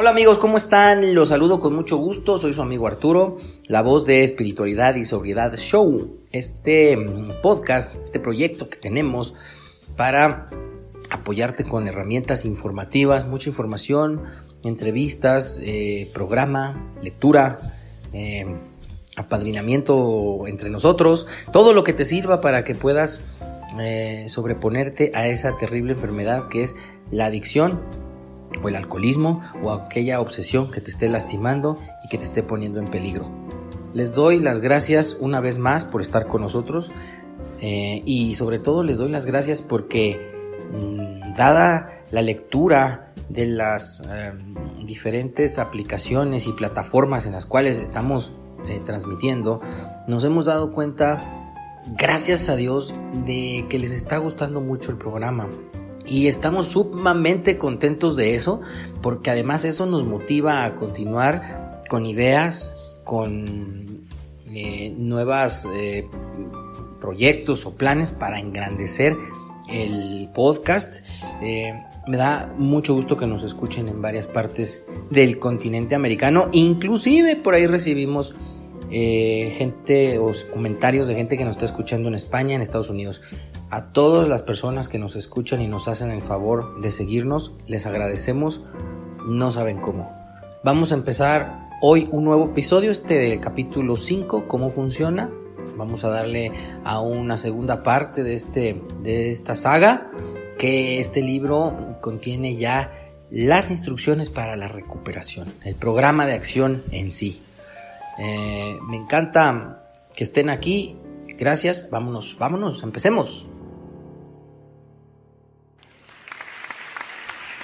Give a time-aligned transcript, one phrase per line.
[0.00, 1.12] Hola amigos, ¿cómo están?
[1.12, 3.36] Los saludo con mucho gusto, soy su amigo Arturo,
[3.66, 9.34] la voz de Espiritualidad y Sobriedad Show, este mm, podcast, este proyecto que tenemos
[9.96, 10.50] para
[11.10, 14.22] apoyarte con herramientas informativas, mucha información,
[14.62, 17.58] entrevistas, eh, programa, lectura,
[18.12, 18.46] eh,
[19.16, 23.22] apadrinamiento entre nosotros, todo lo que te sirva para que puedas
[23.80, 26.76] eh, sobreponerte a esa terrible enfermedad que es
[27.10, 27.80] la adicción
[28.62, 32.80] o el alcoholismo o aquella obsesión que te esté lastimando y que te esté poniendo
[32.80, 33.30] en peligro.
[33.94, 36.90] Les doy las gracias una vez más por estar con nosotros
[37.60, 40.32] eh, y sobre todo les doy las gracias porque
[40.72, 44.54] mm, dada la lectura de las em,
[44.86, 48.32] diferentes aplicaciones y plataformas en las cuales estamos
[48.66, 49.60] eh, transmitiendo,
[50.06, 51.20] nos hemos dado cuenta,
[51.96, 52.94] gracias a Dios,
[53.26, 55.48] de que les está gustando mucho el programa.
[56.08, 58.60] Y estamos sumamente contentos de eso,
[59.02, 62.72] porque además eso nos motiva a continuar con ideas,
[63.04, 64.06] con
[64.46, 66.06] eh, nuevos eh,
[67.00, 69.16] proyectos o planes para engrandecer
[69.68, 71.04] el podcast.
[71.42, 71.74] Eh,
[72.06, 76.48] me da mucho gusto que nos escuchen en varias partes del continente americano.
[76.52, 78.34] Inclusive por ahí recibimos
[78.90, 83.20] gente o comentarios de gente que nos está escuchando en España, en Estados Unidos.
[83.70, 87.86] A todas las personas que nos escuchan y nos hacen el favor de seguirnos, les
[87.86, 88.62] agradecemos,
[89.26, 90.10] no saben cómo.
[90.64, 95.30] Vamos a empezar hoy un nuevo episodio, este del capítulo 5, cómo funciona.
[95.76, 96.50] Vamos a darle
[96.82, 100.10] a una segunda parte de, este, de esta saga,
[100.58, 102.92] que este libro contiene ya
[103.30, 107.42] las instrucciones para la recuperación, el programa de acción en sí.
[108.18, 109.84] Eh, me encanta
[110.14, 110.96] que estén aquí.
[111.38, 111.88] Gracias.
[111.90, 113.46] Vámonos, vámonos, empecemos.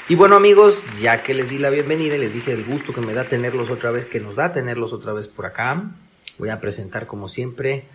[0.07, 3.01] Y bueno amigos, ya que les di la bienvenida y les dije el gusto que
[3.01, 5.93] me da tenerlos otra vez, que nos da tenerlos otra vez por acá,
[6.37, 7.87] voy a presentar como siempre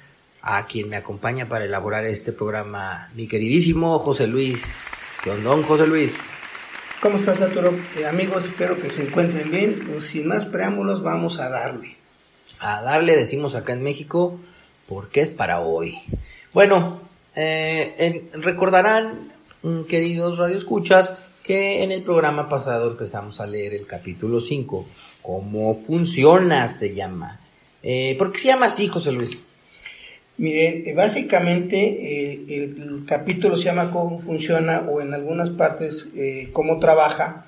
[0.42, 5.20] a quien me acompaña para elaborar este programa, mi queridísimo José Luis.
[5.24, 6.20] ¿Qué onda, José Luis?
[7.00, 7.78] ¿Cómo estás, Arturo?
[7.96, 9.84] Eh, amigos, espero que se encuentren bien.
[9.88, 11.99] Pues, sin más preámbulos, vamos a darle.
[12.60, 14.40] A darle, decimos acá en México,
[14.88, 16.00] porque es para hoy.
[16.54, 17.00] Bueno,
[17.36, 19.32] eh, recordarán,
[19.62, 24.86] mm, queridos radioescuchas, que en el programa pasado empezamos a leer el capítulo 5.
[25.24, 26.68] ¿Cómo funciona?
[26.68, 27.40] Se llama.
[27.82, 29.40] Eh, ¿Por qué se llama así, José Luis?
[30.38, 36.08] Miren, eh, básicamente eh, el, capítulo se llama cómo funciona o en algunas partes
[36.54, 37.48] cómo trabaja,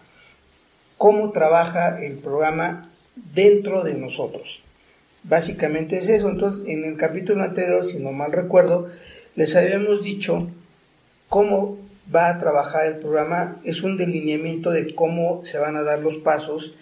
[0.98, 4.64] cómo trabaja el programa dentro de nosotros.
[5.24, 6.30] Básicamente es eso.
[6.30, 8.90] Entonces, en el capítulo anterior, si no mal recuerdo,
[9.36, 10.50] les habíamos dicho
[11.30, 11.78] cómo
[12.14, 16.18] va a trabajar el programa es un delineamiento de cómo se van a dar los
[16.18, 16.74] pasos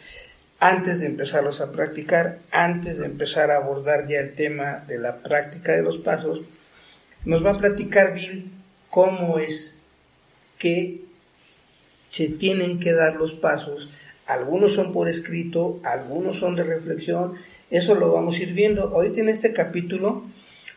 [0.59, 5.17] antes de empezarlos a practicar, antes de empezar a abordar ya el tema de la
[5.19, 6.41] práctica de los pasos,
[7.25, 8.51] nos va a platicar Bill
[8.89, 9.77] cómo es
[10.57, 11.01] que
[12.09, 13.89] se tienen que dar los pasos.
[14.25, 17.35] Algunos son por escrito, algunos son de reflexión,
[17.71, 18.83] eso lo vamos a ir viendo.
[18.83, 20.23] Ahorita en este capítulo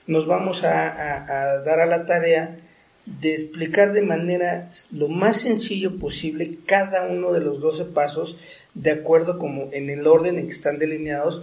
[0.06, 2.58] nos vamos a, dar a la tarea
[3.06, 8.36] de explicar de manera lo más sencillo posible cada uno de los 12 pasos
[8.75, 11.42] de acuerdo como en el orden en que están delineados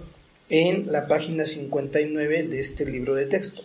[0.50, 3.62] en la página 59 de este libro de texto.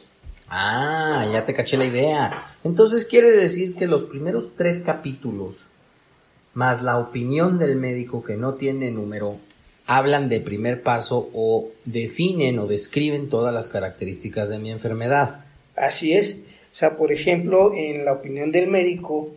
[0.48, 2.44] Ah, ya te caché la idea.
[2.62, 5.56] Entonces quiere decir que los primeros tres capítulos,
[6.52, 9.38] más la opinión del médico que no tiene número,
[9.86, 15.44] hablan de primer paso o definen o describen todas las características de mi enfermedad.
[15.76, 16.38] Así es.
[16.72, 19.30] O sea, por ejemplo, en la opinión del médico,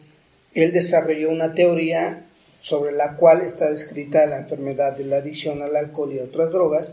[0.53, 2.23] él desarrolló una teoría
[2.59, 6.91] sobre la cual está descrita la enfermedad de la adicción al alcohol y otras drogas,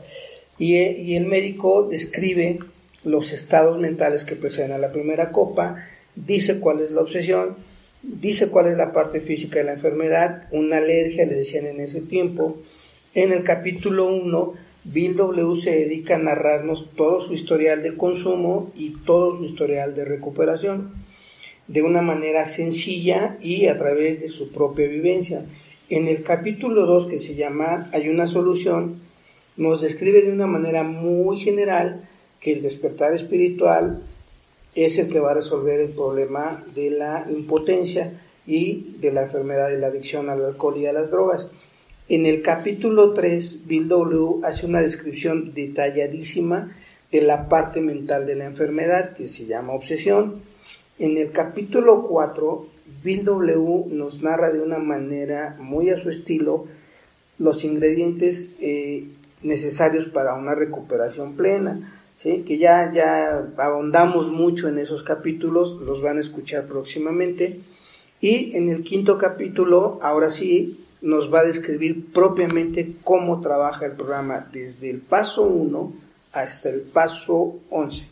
[0.58, 2.60] y, el médico describe
[3.02, 5.84] los estados mentales que preceden a la primera copa,
[6.14, 7.56] dice cuál es la obsesión,
[8.02, 12.02] dice cuál es la parte física de la enfermedad, una alergia, le decían en ese
[12.02, 12.58] tiempo.
[13.14, 18.72] En el capítulo 1 Bill W se dedica a narrarnos todo su historial de consumo
[18.75, 20.93] y todo su historial de recuperación
[21.69, 25.46] de una manera sencilla y a través de su propia vivencia.
[25.90, 29.00] En el capítulo 2 que se llama Hay una solución,
[29.56, 32.08] nos describe de una manera muy general
[32.40, 34.02] que el despertar espiritual
[34.75, 39.69] es el que va a resolver el problema de la impotencia y de la enfermedad
[39.69, 41.49] de la adicción al alcohol y a las drogas.
[42.06, 44.40] En el capítulo 3, Bill W.
[44.44, 46.76] hace una descripción detalladísima
[47.10, 50.42] de la parte mental de la enfermedad, que se llama obsesión.
[50.98, 52.66] En el capítulo 4,
[53.02, 53.86] Bill W.
[53.88, 56.66] nos narra de una manera muy a su estilo
[57.38, 59.08] los ingredientes eh,
[59.42, 66.18] necesarios para una recuperación plena, que ya, ya ahondamos mucho en esos capítulos, los van
[66.18, 67.60] a escuchar próximamente.
[68.20, 73.92] Y en el quinto capítulo, ahora sí, nos va a describir propiamente cómo trabaja el
[73.92, 75.92] programa desde el paso 1
[76.32, 78.08] hasta el paso 11.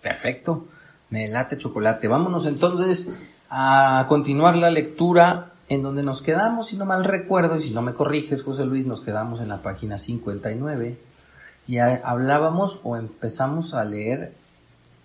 [0.00, 0.64] Perfecto,
[1.10, 2.06] me late chocolate.
[2.06, 3.12] Vámonos entonces
[3.50, 7.82] a continuar la lectura en donde nos quedamos, si no mal recuerdo, y si no
[7.82, 10.96] me corriges, José Luis, nos quedamos en la página 59
[11.66, 14.32] y hablábamos o empezamos a leer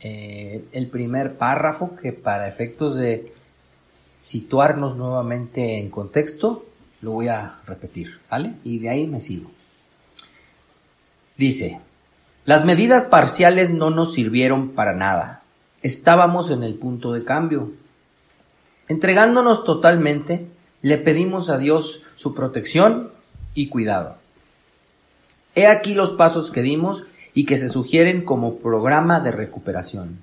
[0.01, 3.33] eh, el primer párrafo que para efectos de
[4.21, 6.65] situarnos nuevamente en contexto,
[7.03, 8.53] lo voy a repetir, ¿sale?
[8.63, 9.51] Y de ahí me sigo.
[11.37, 11.81] Dice,
[12.45, 15.43] las medidas parciales no nos sirvieron para nada.
[15.81, 17.71] Estábamos en el punto de cambio.
[18.87, 20.47] Entregándonos totalmente,
[20.81, 23.11] le pedimos a Dios su protección
[23.53, 24.17] y cuidado.
[25.55, 27.03] He aquí los pasos que dimos
[27.33, 30.19] y que se sugieren como programa de recuperación.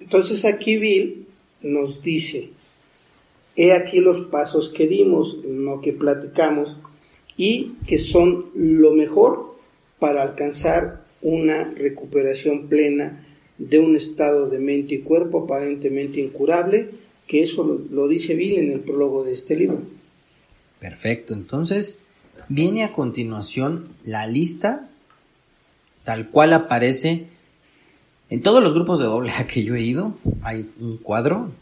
[0.00, 1.26] Entonces aquí Bill
[1.62, 2.52] nos dice,
[3.62, 6.78] he aquí los pasos que dimos, no que platicamos,
[7.36, 9.56] y que son lo mejor
[9.98, 13.26] para alcanzar una recuperación plena
[13.58, 16.90] de un estado de mente y cuerpo aparentemente incurable,
[17.26, 19.80] que eso lo, lo dice Bill en el prólogo de este libro.
[20.80, 22.02] Perfecto, entonces
[22.52, 24.88] Viene a continuación la lista
[26.02, 27.28] tal cual aparece
[28.28, 30.16] en todos los grupos de doble A que yo he ido.
[30.42, 31.52] Hay un cuadro,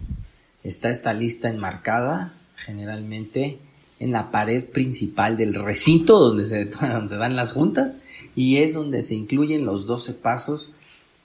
[0.65, 3.59] está esta lista enmarcada generalmente
[4.01, 6.65] en la pared principal del recinto donde se,
[7.17, 7.99] dan las juntas
[8.35, 10.73] y es donde se incluyen los 12 pasos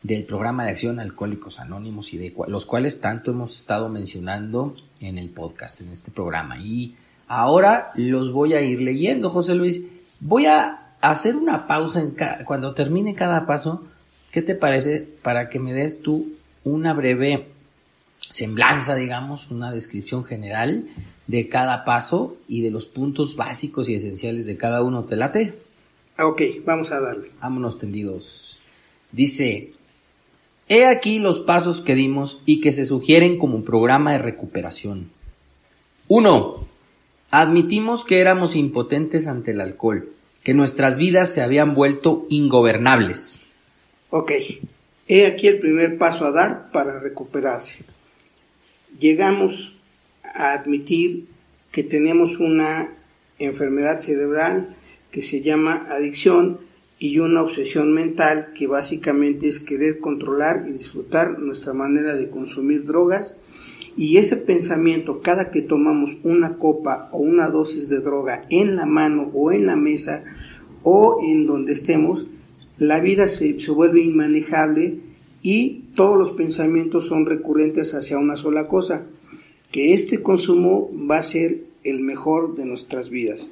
[0.01, 5.17] del programa de acción Alcohólicos Anónimos y de los cuales tanto hemos estado mencionando en
[5.17, 6.57] el podcast, en este programa.
[6.59, 6.95] Y
[7.27, 9.83] Ahora los voy a ir leyendo, José Luis.
[10.19, 12.03] Voy a hacer una pausa
[12.45, 13.83] cuando termine cada paso.
[14.31, 16.33] ¿Qué te parece para que me des tú
[16.63, 17.47] una breve
[18.33, 20.87] semblanza, digamos, una descripción general
[21.27, 25.03] de cada paso y de los puntos básicos y esenciales de cada uno?
[25.03, 25.53] ¿Te late?
[26.17, 27.29] Ok, vamos a darle.
[27.39, 28.57] Vámonos tendidos.
[29.11, 29.73] Dice,
[30.67, 35.11] he aquí los pasos que dimos y que se sugieren como programa de recuperación.
[36.07, 36.67] 1.
[37.29, 40.09] Admitimos que éramos impotentes ante el alcohol,
[40.43, 43.41] que nuestras vidas se habían vuelto ingobernables.
[44.09, 44.31] Ok,
[45.07, 47.92] he aquí el primer paso a dar para recuperarse.
[48.99, 49.79] Llegamos
[50.23, 51.25] a admitir
[51.71, 52.89] que tenemos una
[53.39, 54.75] enfermedad cerebral
[55.11, 56.59] que se llama adicción
[56.99, 62.85] y una obsesión mental que básicamente es querer controlar y disfrutar nuestra manera de consumir
[62.85, 63.35] drogas.
[63.97, 68.85] Y ese pensamiento, cada que tomamos una copa o una dosis de droga en la
[68.85, 70.23] mano o en la mesa
[70.81, 72.27] o en donde estemos,
[72.77, 74.99] la vida se, se vuelve inmanejable
[75.43, 79.05] y todos los pensamientos son recurrentes hacia una sola cosa,
[79.71, 83.51] que este consumo va a ser el mejor de nuestras vidas.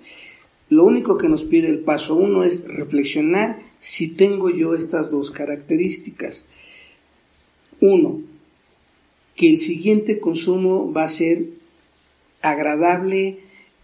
[0.70, 5.30] Lo único que nos pide el paso uno es reflexionar si tengo yo estas dos
[5.30, 6.46] características.
[7.82, 8.22] Uno,
[9.36, 11.48] que el siguiente consumo va a ser
[12.42, 13.40] agradable,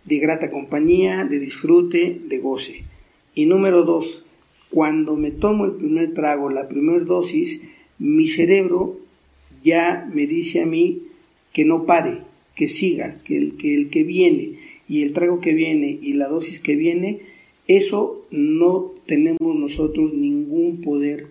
[0.05, 2.85] de grata compañía, de disfrute, de goce.
[3.35, 4.23] Y número dos,
[4.69, 7.59] cuando me tomo el primer trago, la primera dosis,
[7.99, 8.99] mi cerebro
[9.63, 11.03] ya me dice a mí
[11.53, 12.19] que no pare,
[12.55, 16.27] que siga, que el que, el que viene y el trago que viene y la
[16.27, 17.21] dosis que viene,
[17.67, 21.27] eso no tenemos nosotros ningún poder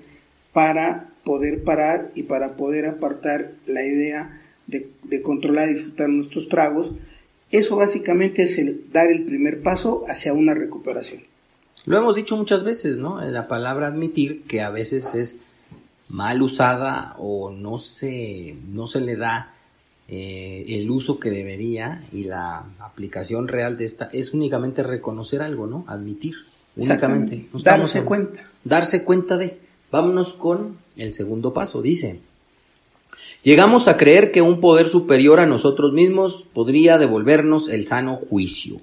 [0.53, 4.89] para poder parar y para poder apartar la idea de,
[5.23, 6.95] controlar y disfrutar nuestros tragos.
[7.51, 11.23] Eso básicamente es el dar el primer paso hacia una recuperación.
[11.85, 13.21] Lo hemos dicho muchas veces, ¿no?
[13.21, 15.41] La palabra admitir que a veces es
[16.09, 19.53] mal usada o no se, no se le da
[20.09, 25.67] eh, el uso que debería y la aplicación real de esta es únicamente reconocer algo,
[25.67, 25.85] ¿no?
[25.89, 26.37] Admitir.
[26.77, 27.49] Únicamente.
[27.65, 28.49] darse cuenta.
[28.63, 29.59] Darse cuenta de.
[29.91, 31.83] Vámonos con el segundo paso.
[31.83, 32.21] Dice,
[33.43, 38.77] llegamos a creer que un poder superior a nosotros mismos podría devolvernos el sano juicio.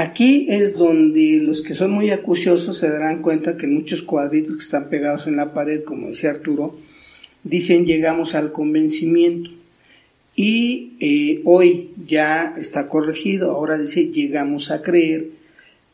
[0.00, 4.62] Aquí es donde los que son muy acuciosos se darán cuenta que muchos cuadritos que
[4.62, 6.74] están pegados en la pared, como decía Arturo,
[7.44, 9.50] dicen llegamos al convencimiento.
[10.34, 15.32] Y eh, hoy ya está corregido, ahora dice llegamos a creer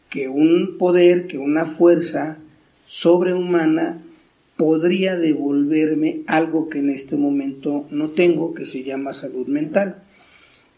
[0.09, 2.39] que un poder, que una fuerza
[2.85, 4.05] sobrehumana
[4.57, 10.06] podría devolverme algo que en este momento no tengo, que se llama salud mental.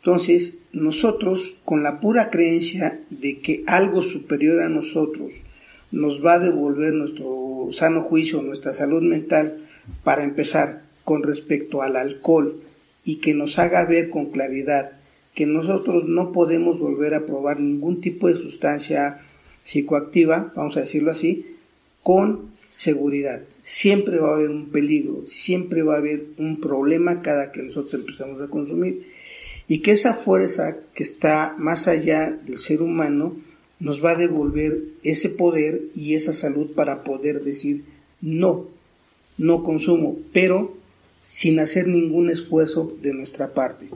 [0.08, 5.42] Entonces, nosotros, con la pura creencia de que algo superior a nosotros
[5.90, 9.68] nos va a devolver nuestro sano juicio, nuestra salud mental,
[10.04, 12.58] para empezar con respecto al alcohol
[13.04, 14.92] y que nos haga ver con claridad
[15.34, 19.20] que nosotros no podemos volver a probar ningún tipo de sustancia
[19.62, 21.44] psicoactiva, vamos a decirlo así,
[22.02, 23.42] con seguridad.
[23.60, 27.92] Siempre va a haber un peligro, siempre va a haber un problema cada que nosotros
[27.92, 29.17] empezamos a consumir
[29.68, 33.36] y que esa fuerza que está más allá del ser humano
[33.78, 37.84] nos va a devolver ese poder y esa salud para poder decir
[38.20, 38.66] no,
[39.36, 40.76] no consumo, pero
[41.20, 43.88] sin hacer ningún esfuerzo de nuestra parte.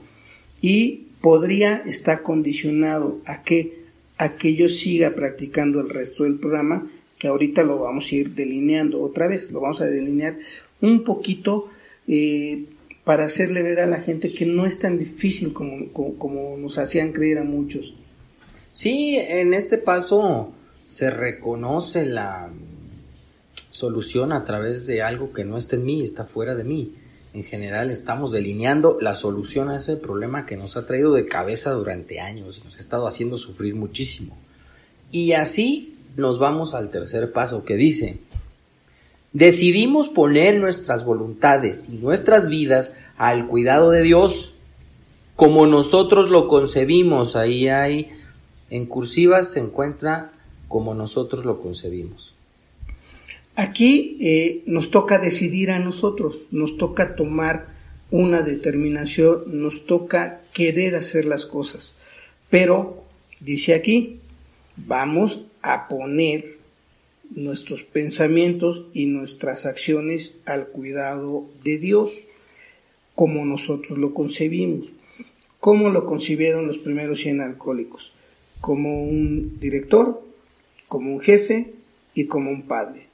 [0.61, 3.83] Y podría estar condicionado a que,
[4.19, 8.35] a que yo siga practicando el resto del programa, que ahorita lo vamos a ir
[8.35, 10.39] delineando otra vez, lo vamos a delinear
[10.81, 11.69] un poquito
[12.09, 12.65] eh,
[13.05, 17.13] para hacerle ver a la gente que no es tan difícil como, como, nos hacían
[17.13, 17.95] creer a muchos.
[18.73, 20.53] Sí, en este paso
[20.87, 22.51] se reconoce la
[23.55, 26.95] solución a través de algo que no está en mí, está fuera de mí.
[27.35, 31.73] En general estamos delineando la solución a ese problema que nos ha traído de cabeza
[31.73, 34.37] durante años y nos ha estado haciendo sufrir muchísimo.
[35.11, 38.19] Y así nos vamos al tercer paso que dice,
[39.33, 44.55] decidimos poner nuestras voluntades y nuestras vidas al cuidado de Dios
[45.37, 47.37] como nosotros lo concebimos.
[47.37, 48.11] Ahí hay,
[48.71, 50.33] en cursivas se encuentra
[50.69, 52.35] como nosotros lo concebimos.
[53.55, 57.67] Aquí eh, nos toca decidir a nosotros, nos toca tomar
[58.11, 61.97] una determinación, nos toca querer hacer las cosas.
[62.49, 63.05] Pero,
[63.41, 64.21] dice aquí,
[64.77, 66.62] vamos a poner
[67.35, 72.27] nuestros pensamientos y nuestras acciones al cuidado de Dios,
[73.15, 74.89] como nosotros lo concebimos.
[75.61, 78.13] ¿Cómo lo concibieron los primeros 100 alcohólicos?
[78.61, 80.23] Como un director,
[80.89, 81.73] como un jefe
[82.15, 83.07] y como un padre.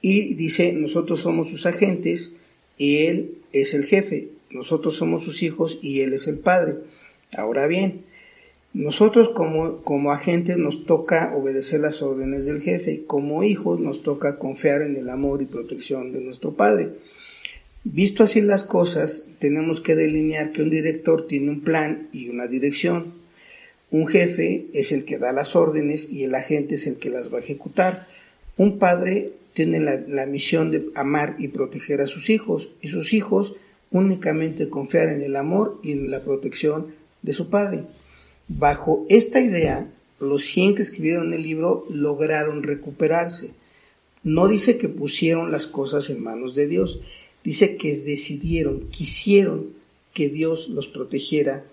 [0.00, 2.32] Y dice, nosotros somos sus agentes
[2.76, 6.76] y él es el jefe, nosotros somos sus hijos y él es el padre.
[7.36, 8.04] Ahora bien,
[8.74, 14.36] nosotros como, como agentes nos toca obedecer las órdenes del jefe, como hijos nos toca
[14.36, 16.90] confiar en el amor y protección de nuestro padre.
[17.84, 22.48] Visto así las cosas, tenemos que delinear que un director tiene un plan y una
[22.48, 23.14] dirección.
[23.92, 27.32] Un jefe es el que da las órdenes y el agente es el que las
[27.32, 28.08] va a ejecutar.
[28.56, 33.12] Un padre tiene la, la misión de amar y proteger a sus hijos y sus
[33.12, 33.54] hijos
[33.92, 36.88] únicamente confiar en el amor y en la protección
[37.22, 37.84] de su padre.
[38.48, 39.88] Bajo esta idea,
[40.20, 43.50] los 100 que escribieron el libro lograron recuperarse.
[44.22, 47.00] No dice que pusieron las cosas en manos de Dios,
[47.42, 49.70] dice que decidieron, quisieron
[50.12, 51.64] que Dios los protegiera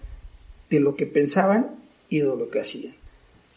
[0.69, 1.75] de lo que pensaban
[2.09, 2.95] y de lo que hacían.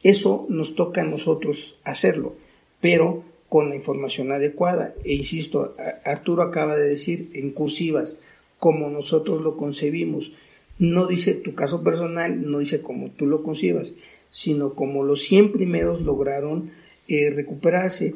[0.02, 2.35] Eso nos toca a nosotros hacerlo,
[2.80, 4.94] pero con la información adecuada.
[5.04, 8.16] E insisto, Arturo acaba de decir en cursivas,
[8.59, 10.33] como nosotros lo concebimos,
[10.78, 13.95] no dice tu caso personal, no dice como tú lo concibas,
[14.31, 16.71] sino como los 100 primeros lograron
[17.09, 18.14] eh, recuperarse.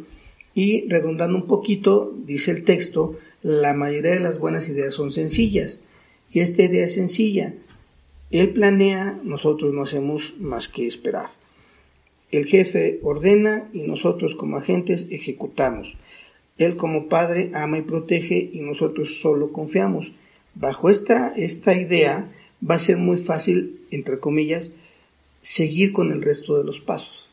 [0.55, 5.83] Y redundando un poquito, dice el texto, la mayoría de las buenas ideas son sencillas.
[6.33, 7.55] Y esta idea es sencilla.
[8.31, 11.29] Él planea, nosotros no hacemos más que esperar.
[12.31, 15.97] El jefe ordena y nosotros como agentes ejecutamos.
[16.59, 20.12] Él como padre ama y protege y nosotros solo confiamos.
[20.55, 24.73] Bajo esta, esta idea, va a ser muy fácil, entre comillas,
[25.41, 27.29] seguir con el resto de los pasos.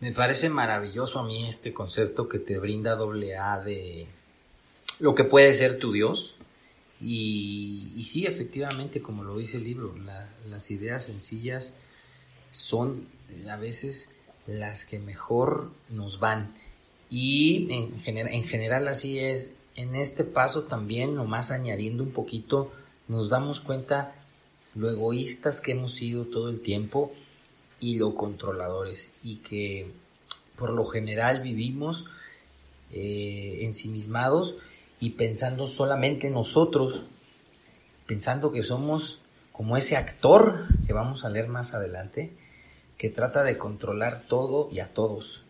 [0.00, 4.06] Me parece maravilloso a mí este concepto que te brinda doble A de
[5.00, 6.34] lo que puede ser tu Dios.
[7.00, 9.94] Y, sí, efectivamente, como lo dice el libro,
[10.46, 11.74] las ideas sencillas
[12.50, 13.06] son
[13.48, 14.12] a veces
[14.46, 16.54] las que mejor nos van.
[17.10, 19.50] Y en, en general así es.
[19.76, 22.72] En este paso también, nomás añadiendo un poquito,
[23.06, 24.17] nos damos cuenta
[24.74, 27.12] lo egoístas que hemos sido todo el tiempo
[27.80, 29.90] y lo controladores y que
[30.56, 32.06] por lo general vivimos
[32.92, 34.56] eh, ensimismados
[35.00, 37.04] y pensando solamente en nosotros,
[38.06, 39.20] pensando que somos
[39.52, 42.32] como ese actor que vamos a leer más adelante,
[42.96, 45.44] que trata de controlar todo y a todos.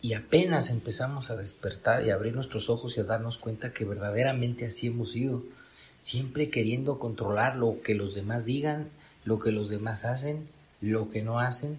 [0.00, 3.84] y apenas empezamos a despertar y a abrir nuestros ojos y a darnos cuenta que
[3.84, 5.42] verdaderamente así hemos ido,
[6.08, 8.88] siempre queriendo controlar lo que los demás digan,
[9.26, 10.48] lo que los demás hacen,
[10.80, 11.76] lo que no hacen,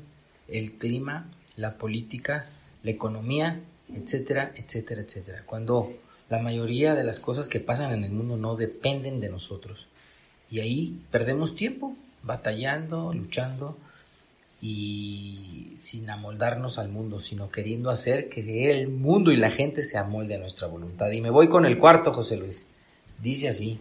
[0.47, 2.45] el clima, la política,
[2.83, 3.59] la economía,
[3.91, 5.41] etcétera, etcétera, etcétera.
[5.47, 5.93] Cuando
[6.29, 9.87] la mayoría de las cosas que pasan en el mundo no dependen de nosotros.
[10.51, 13.77] Y ahí perdemos tiempo batallando, luchando
[14.61, 19.97] y sin amoldarnos al mundo, sino queriendo hacer que el mundo y la gente se
[19.97, 21.09] amolde a nuestra voluntad.
[21.09, 22.67] Y me voy con el cuarto, José Luis.
[23.19, 23.79] Dice así.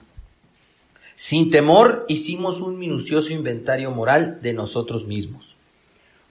[1.21, 5.57] Sin temor hicimos un minucioso inventario moral de nosotros mismos.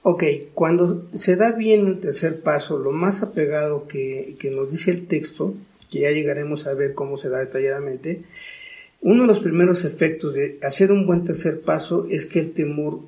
[0.01, 4.91] Ok, cuando se da bien el tercer paso, lo más apegado que, que nos dice
[4.91, 5.53] el texto,
[5.91, 8.23] que ya llegaremos a ver cómo se da detalladamente,
[9.01, 13.01] uno de los primeros efectos de hacer un buen tercer paso es que el temor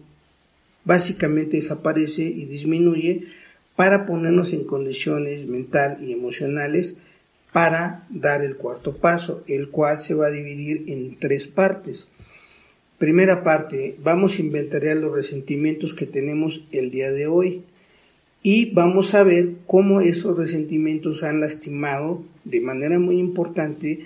[0.84, 3.28] básicamente desaparece y disminuye
[3.78, 6.98] para ponernos en condiciones mental y emocionales
[7.52, 12.08] para dar el cuarto paso, el cual se va a dividir en tres partes.
[12.98, 17.64] Primera parte, vamos a inventariar los resentimientos que tenemos el día de hoy
[18.44, 24.06] y vamos a ver cómo esos resentimientos han lastimado de manera muy importante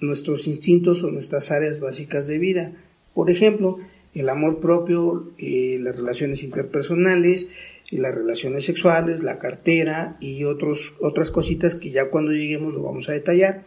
[0.00, 2.72] nuestros instintos o nuestras áreas básicas de vida.
[3.14, 3.78] Por ejemplo,
[4.14, 7.48] el amor propio, eh, las relaciones interpersonales,
[7.90, 13.08] las relaciones sexuales, la cartera y otros, otras cositas que ya cuando lleguemos lo vamos
[13.08, 13.64] a detallar.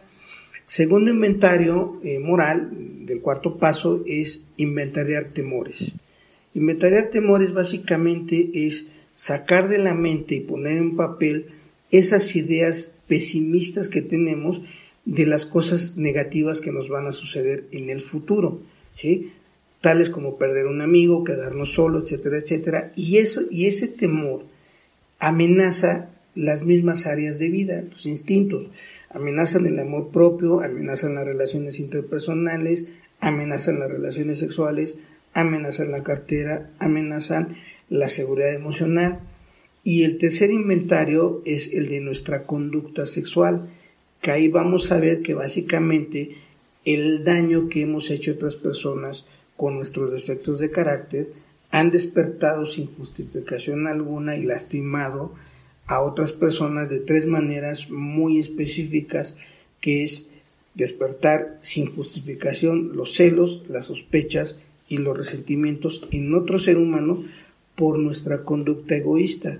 [0.66, 2.70] Segundo inventario eh, moral
[3.06, 5.92] del cuarto paso es inventariar temores.
[6.54, 11.46] Inventariar temores básicamente es sacar de la mente y poner en papel
[11.90, 14.62] esas ideas pesimistas que tenemos
[15.04, 18.62] de las cosas negativas que nos van a suceder en el futuro,
[18.94, 19.32] ¿sí?
[19.80, 24.44] Tales como perder un amigo, quedarnos solos, etcétera, etcétera, y eso y ese temor
[25.18, 28.68] amenaza las mismas áreas de vida, los instintos,
[29.10, 32.86] amenazan el amor propio, amenazan las relaciones interpersonales,
[33.20, 34.98] amenazan las relaciones sexuales,
[35.34, 37.56] amenazan la cartera, amenazan
[37.88, 39.20] la seguridad emocional.
[39.82, 43.70] Y el tercer inventario es el de nuestra conducta sexual,
[44.20, 46.36] que ahí vamos a ver que básicamente
[46.84, 49.26] el daño que hemos hecho a otras personas
[49.60, 51.34] con nuestros defectos de carácter
[51.70, 55.34] han despertado sin justificación alguna y lastimado
[55.86, 59.36] a otras personas de tres maneras muy específicas,
[59.82, 60.30] que es
[60.72, 67.22] despertar sin justificación los celos, las sospechas y los resentimientos en otro ser humano
[67.74, 69.58] por nuestra conducta egoísta.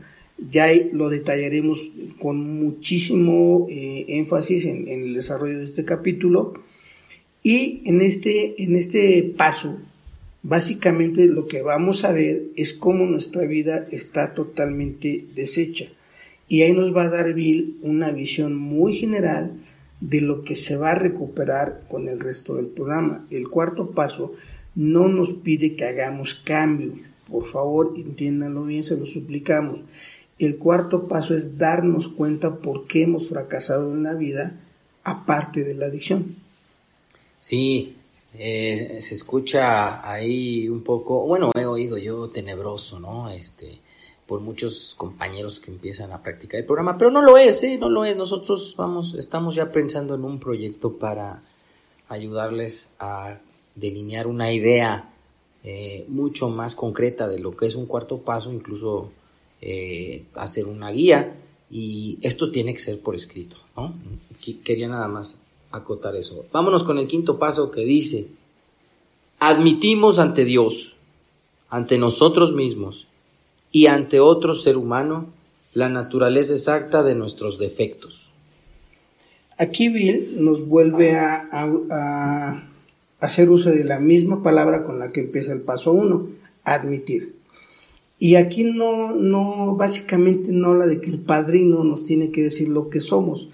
[0.51, 1.79] Ya lo detallaremos
[2.19, 6.55] con muchísimo eh, énfasis en, el desarrollo de este capítulo.
[7.43, 9.79] Y en este, en este paso,
[10.43, 15.87] básicamente lo que vamos a ver es cómo nuestra vida está totalmente deshecha.
[16.49, 19.53] Y ahí nos va a dar Bill una visión muy general
[20.01, 23.27] de lo que se va a recuperar con el resto del programa.
[23.31, 24.35] El cuarto paso
[24.75, 29.81] no nos pide que hagamos cambios, por favor, entiéndanlo bien, se lo suplicamos.
[30.39, 34.59] El cuarto paso es darnos cuenta por qué hemos fracasado en la vida,
[35.05, 36.37] aparte de la adicción.
[37.39, 37.97] Sí,
[38.35, 43.29] eh, se escucha ahí un poco, bueno, he oído yo tenebroso, ¿no?
[43.31, 43.81] Este,
[44.27, 47.77] por muchos compañeros que empiezan a practicar el programa, pero no lo es, ¿eh?
[47.79, 48.17] No lo es.
[48.17, 51.43] Nosotros vamos, estamos ya pensando en un proyecto para
[52.09, 53.39] ayudarles a
[53.75, 55.13] delinear una idea
[55.65, 59.11] eh, mucho más concreta de lo que es un cuarto paso, incluso
[59.61, 61.37] eh, hacer una guía
[61.69, 63.95] y esto tiene que ser por escrito, ¿no?
[64.65, 65.39] Quería nada más
[65.71, 66.45] acotar eso.
[66.53, 68.29] Vámonos con el quinto paso que dice,
[69.39, 70.97] admitimos ante Dios,
[71.69, 73.07] ante nosotros mismos
[73.71, 75.27] y ante otro ser humano
[75.73, 78.33] la naturaleza exacta de nuestros defectos.
[79.59, 82.67] Aquí Bill nos vuelve a
[83.21, 86.29] hacer uso de la misma palabra con la que empieza el paso 1,
[86.65, 87.35] admitir.
[88.19, 92.69] Y aquí no, no, básicamente no habla de que el padrino nos tiene que decir
[92.69, 93.49] lo que somos.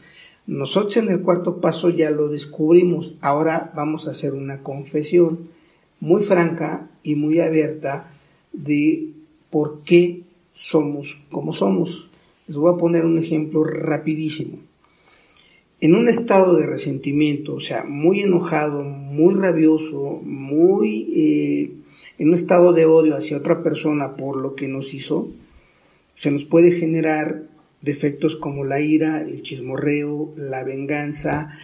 [0.47, 3.15] Nosotros en el cuarto paso ya lo descubrimos.
[3.21, 5.49] Ahora vamos a hacer una confesión
[6.01, 8.13] muy franca y muy abierta
[8.53, 9.11] de
[9.51, 12.11] por qué somos como somos.
[12.47, 14.59] Les voy a poner un ejemplo rapidísimo
[15.81, 21.71] en un estado de resentimiento, o sea, muy enojado, muy rabioso, muy eh,
[22.19, 25.29] en un estado de odio hacia otra persona por lo que nos hizo,
[26.15, 27.43] se nos puede generar
[27.87, 31.59] defectos como la ira, el chismorreo, la venganza,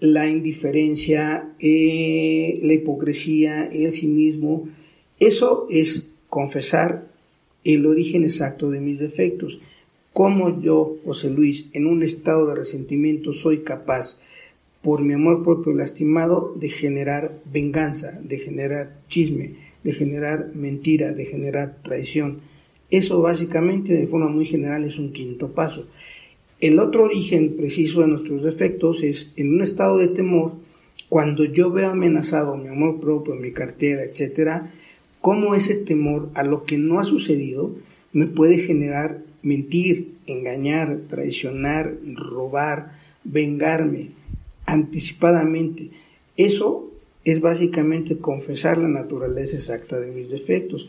[0.00, 4.68] la indiferencia, eh, la hipocresía, el cinismo.
[5.18, 7.08] Eso es confesar
[7.64, 9.58] el origen exacto de mis defectos
[10.16, 14.18] cómo yo, José Luis, en un estado de resentimiento soy capaz,
[14.80, 21.26] por mi amor propio lastimado, de generar venganza, de generar chisme, de generar mentira, de
[21.26, 22.40] generar traición.
[22.90, 25.86] Eso básicamente, de forma muy general, es un quinto paso.
[26.60, 30.52] El otro origen preciso de nuestros defectos es en un estado de temor,
[31.08, 34.72] cuando yo veo amenazado mi amor propio, mi cartera, etcétera,
[35.20, 37.74] cómo ese temor a lo que no ha sucedido
[38.12, 44.10] me puede generar mentir, engañar, traicionar, robar, vengarme
[44.64, 45.90] anticipadamente.
[46.36, 46.90] Eso
[47.24, 50.88] es básicamente confesar la naturaleza exacta de mis defectos.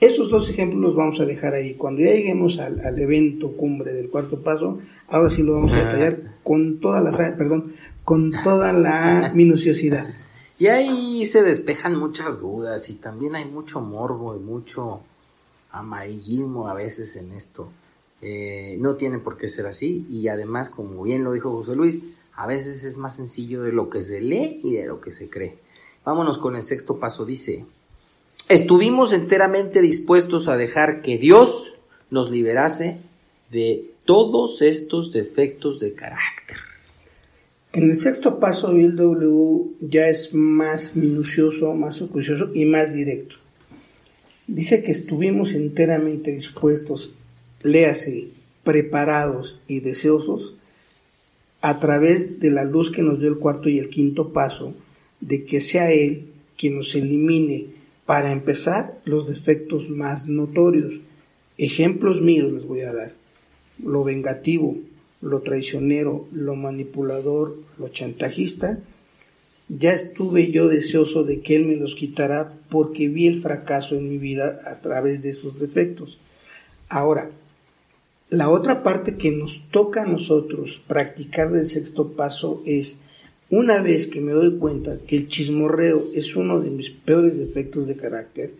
[0.00, 1.74] Esos dos ejemplos los vamos a dejar ahí.
[1.74, 6.36] Cuando ya lleguemos al, evento cumbre del cuarto paso, ahora sí lo vamos a detallar
[6.44, 10.14] con toda la, perdón, con toda la minuciosidad.
[10.56, 15.00] Y ahí se despejan muchas dudas y también hay mucho morbo y mucho
[15.72, 17.68] amarillismo a veces en esto.
[18.20, 22.00] Eh, no tiene por qué ser así y además, como bien lo dijo José Luis,
[22.34, 25.28] a veces es más sencillo de lo que se lee y de lo que se
[25.28, 25.58] cree.
[26.04, 27.64] Vámonos con el sexto paso, dice,
[28.48, 31.78] estuvimos enteramente dispuestos a dejar que Dios
[32.10, 32.98] nos liberase
[33.50, 36.56] de todos estos defectos de carácter.
[37.72, 43.36] En el sexto paso, el W ya es más minucioso, más acucioso y más directo.
[44.46, 47.12] Dice que estuvimos enteramente dispuestos,
[47.62, 48.28] léase,
[48.64, 50.54] preparados y deseosos
[51.60, 54.72] a través de la luz que nos dio el cuarto y el quinto paso,
[55.20, 57.77] de que sea Él quien nos elimine,
[58.08, 60.94] para empezar, los defectos más notorios.
[61.58, 63.12] Ejemplos míos les voy a dar.
[63.84, 64.78] Lo vengativo,
[65.20, 68.78] lo traicionero, lo manipulador, lo chantajista,
[69.68, 74.08] ya estuve yo deseoso de que Él me los quitara porque vi el fracaso en
[74.08, 76.18] mi vida a través de esos defectos.
[76.88, 77.30] Ahora,
[78.30, 82.96] la otra parte que nos toca a nosotros practicar del sexto paso es,
[83.50, 87.86] una vez que me doy cuenta que el chismorreo es uno de mis peores defectos
[87.86, 88.52] de carácter,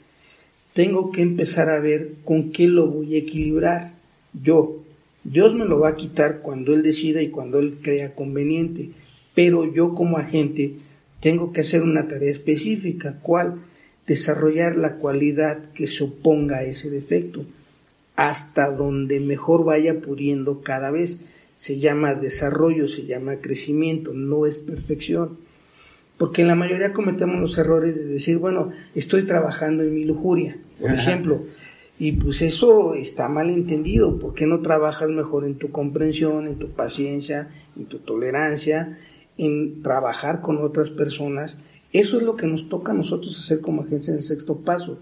[0.73, 3.99] tengo que empezar a ver con qué lo voy a equilibrar
[4.33, 4.77] yo,
[5.25, 8.91] Dios me lo va a quitar cuando Él decida y cuando Él crea conveniente,
[9.35, 10.75] pero yo como agente
[11.21, 13.63] tengo que hacer una tarea específica, ¿cuál?
[14.07, 17.45] Desarrollar la cualidad que se oponga a ese defecto,
[18.17, 21.21] hasta donde mejor vaya pudiendo cada vez.
[21.59, 25.39] Se llama desarrollo, se llama crecimiento, no es perfección.
[26.17, 30.57] Porque en la mayoría cometemos los errores de decir, bueno, estoy trabajando en mi lujuria,
[30.81, 31.47] por ejemplo,
[31.99, 34.21] y pues eso está mal entendido.
[34.21, 39.01] ¿Por qué no trabajas mejor en tu comprensión, en tu paciencia, en tu tolerancia,
[39.37, 41.59] en trabajar con otras personas?
[41.93, 45.01] Eso es lo que nos toca a nosotros hacer como agencia en el sexto paso,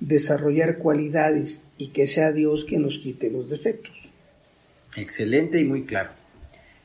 [0.00, 4.14] desarrollar cualidades y que sea Dios quien nos quite los defectos.
[4.98, 6.10] Excelente y muy claro.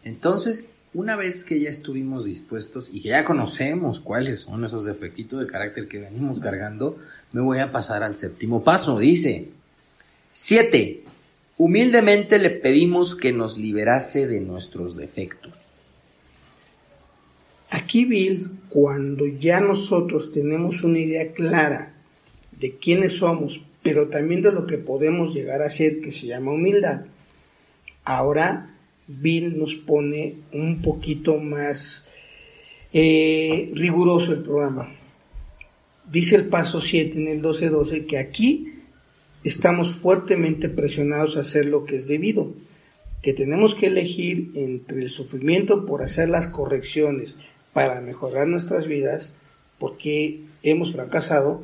[0.04, 5.39] Entonces, una vez que ya estuvimos dispuestos y que ya conocemos cuáles son esos defectitos
[5.39, 6.99] de carácter que venimos cargando,
[7.32, 8.99] me voy a pasar al séptimo paso.
[8.99, 9.49] Dice,
[10.32, 11.04] 7.
[11.58, 15.99] Humildemente le pedimos que nos liberase de nuestros defectos.
[17.71, 21.93] Aquí, Bill, cuando ya nosotros tenemos una idea clara
[22.52, 26.52] de quiénes somos, pero también de lo que podemos llegar a ser, que se llama
[26.52, 27.02] humildad,
[28.06, 28.76] ahora
[29.08, 32.08] Bill nos pone un poquito más
[32.92, 34.89] eh, riguroso el programa
[36.10, 38.74] dice el paso 7 en el 12.12 que aquí
[39.44, 42.54] estamos fuertemente presionados a hacer lo que es debido,
[43.22, 47.36] que tenemos que elegir entre el sufrimiento por hacer las correcciones
[47.74, 49.34] para mejorar nuestras vidas,
[49.80, 51.62] porque hemos fracasado,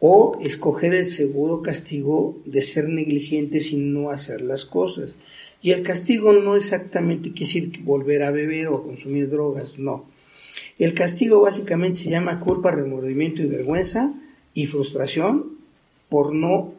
[0.00, 5.16] o escoger el seguro castigo de ser negligentes y no hacer las cosas.
[5.60, 10.06] Y el castigo no exactamente quiere decir volver a beber o consumir drogas, no
[10.78, 14.14] el castigo básicamente se llama culpa, remordimiento y vergüenza
[14.54, 15.58] y frustración
[16.08, 16.72] por no,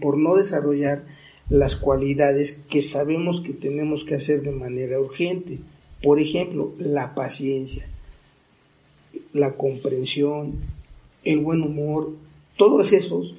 [0.00, 1.04] por no desarrollar
[1.50, 5.58] las cualidades que sabemos que tenemos que hacer de manera urgente.
[6.02, 7.86] Por ejemplo, la paciencia,
[9.32, 10.54] la comprensión,
[11.22, 12.12] el buen humor,
[12.56, 13.34] todos esos,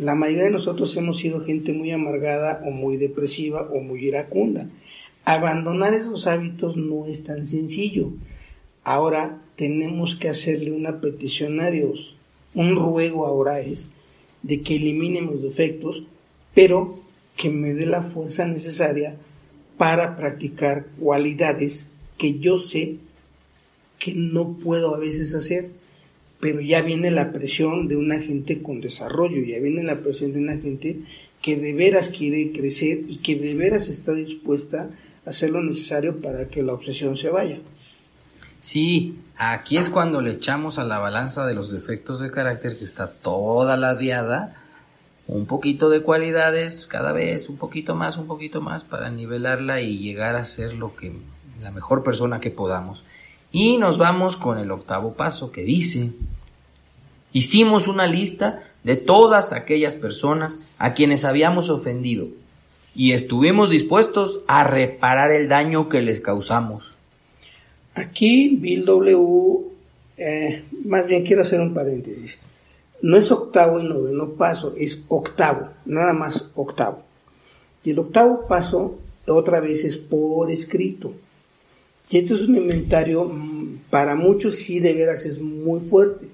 [0.00, 4.66] la mayoría de nosotros hemos sido gente muy amargada o muy depresiva o muy iracunda.
[5.26, 8.10] Abandonar esos hábitos no es tan sencillo.
[8.82, 12.16] Ahora tenemos que hacerle una petición a Dios.
[12.54, 13.90] Un ruego ahora es
[14.42, 16.04] de que elimine los defectos,
[16.54, 16.98] pero
[17.36, 19.16] que me dé la fuerza necesaria
[19.76, 22.96] para practicar cualidades que yo sé
[23.98, 25.72] que no puedo a veces hacer,
[26.40, 30.38] pero ya viene la presión de una gente con desarrollo, ya viene la presión de
[30.38, 31.00] una gente
[31.42, 34.90] que de veras quiere crecer y que de veras está dispuesta
[35.26, 37.58] a hacer lo necesario para que la obsesión se vaya.
[38.60, 42.84] Sí, aquí es cuando le echamos a la balanza de los defectos de carácter que
[42.84, 44.56] está toda la diada,
[45.26, 49.98] un poquito de cualidades cada vez, un poquito más, un poquito más para nivelarla y
[49.98, 51.12] llegar a ser lo que
[51.62, 53.04] la mejor persona que podamos.
[53.52, 56.10] Y nos vamos con el octavo paso que dice,
[57.32, 62.28] hicimos una lista de todas aquellas personas a quienes habíamos ofendido
[62.94, 66.94] y estuvimos dispuestos a reparar el daño que les causamos.
[67.94, 69.58] Aquí Bill W,
[70.16, 72.38] eh, más bien quiero hacer un paréntesis.
[73.02, 77.02] No es octavo y noveno paso, es octavo, nada más octavo.
[77.82, 81.12] Y el octavo paso otra vez es por escrito.
[82.10, 86.26] Y esto es un inventario, mm, para muchos sí de veras es muy fuerte,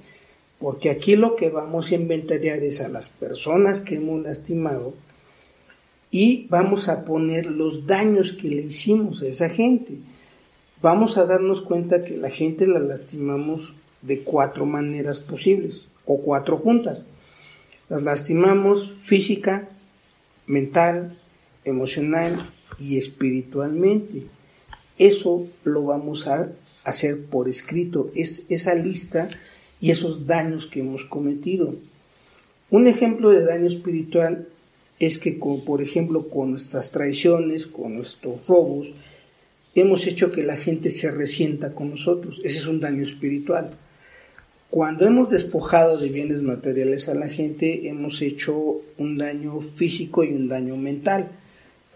[0.58, 4.94] porque aquí lo que vamos a inventariar es a las personas que hemos lastimado
[6.10, 9.98] y vamos a poner los daños que le hicimos a esa gente
[10.82, 16.58] vamos a darnos cuenta que la gente la lastimamos de cuatro maneras posibles o cuatro
[16.58, 17.06] juntas.
[17.88, 19.68] Las lastimamos física,
[20.46, 21.18] mental,
[21.64, 24.26] emocional y espiritualmente.
[24.98, 26.52] Eso lo vamos a
[26.84, 29.28] hacer por escrito, es esa lista
[29.80, 31.74] y esos daños que hemos cometido.
[32.70, 34.48] Un ejemplo de daño espiritual
[34.98, 35.32] es que,
[35.64, 38.88] por ejemplo, con nuestras traiciones, con nuestros robos,
[39.74, 42.40] hemos hecho que la gente se resienta con nosotros.
[42.44, 43.76] Ese es un daño espiritual.
[44.70, 50.32] Cuando hemos despojado de bienes materiales a la gente, hemos hecho un daño físico y
[50.32, 51.30] un daño mental.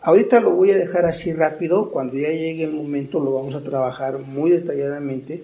[0.03, 3.63] Ahorita lo voy a dejar así rápido, cuando ya llegue el momento lo vamos a
[3.63, 5.43] trabajar muy detalladamente,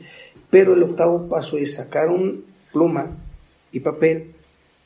[0.51, 3.17] pero el octavo paso es sacar un pluma
[3.73, 4.33] y papel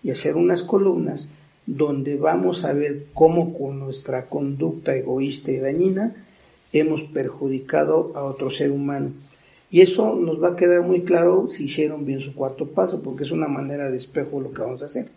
[0.03, 1.29] y hacer unas columnas
[1.67, 6.27] donde vamos a ver cómo con nuestra conducta egoísta y dañina
[6.73, 9.13] hemos perjudicado a otro ser humano.
[9.71, 13.23] Y eso nos va a quedar muy claro si hicieron bien su cuarto paso, porque
[13.23, 15.11] es una manera de espejo lo que vamos a hacer.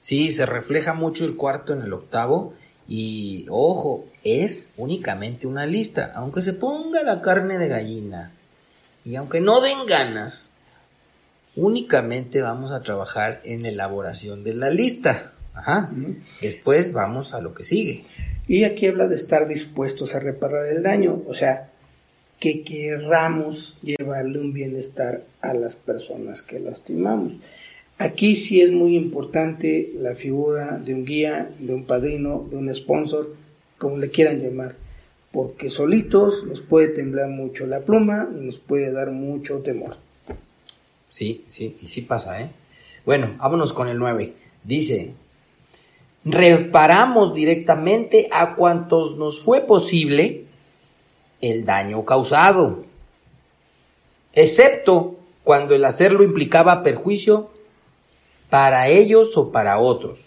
[0.00, 2.54] Sí, se refleja mucho el cuarto en el octavo
[2.88, 8.32] y ojo, es únicamente una lista, aunque se ponga la carne de gallina
[9.04, 10.52] y aunque no den ganas,
[11.56, 15.32] únicamente vamos a trabajar en la elaboración de la lista.
[15.54, 15.90] Ajá.
[16.40, 18.04] Después vamos a lo que sigue.
[18.46, 21.70] Y aquí habla de estar dispuestos a reparar el daño, o sea,
[22.38, 27.34] que querramos llevarle un bienestar a las personas que lastimamos.
[27.98, 32.74] Aquí sí es muy importante la figura de un guía, de un padrino, de un
[32.74, 33.36] sponsor,
[33.76, 34.74] como le quieran llamar,
[35.32, 39.96] porque solitos nos puede temblar mucho la pluma y nos puede dar mucho temor.
[41.08, 42.50] Sí, sí, y sí pasa, ¿eh?
[43.04, 44.34] Bueno, vámonos con el 9.
[44.64, 45.14] Dice,
[46.24, 50.44] reparamos directamente a cuantos nos fue posible
[51.40, 52.84] el daño causado,
[54.32, 57.50] excepto cuando el hacerlo implicaba perjuicio
[58.50, 60.26] para ellos o para otros.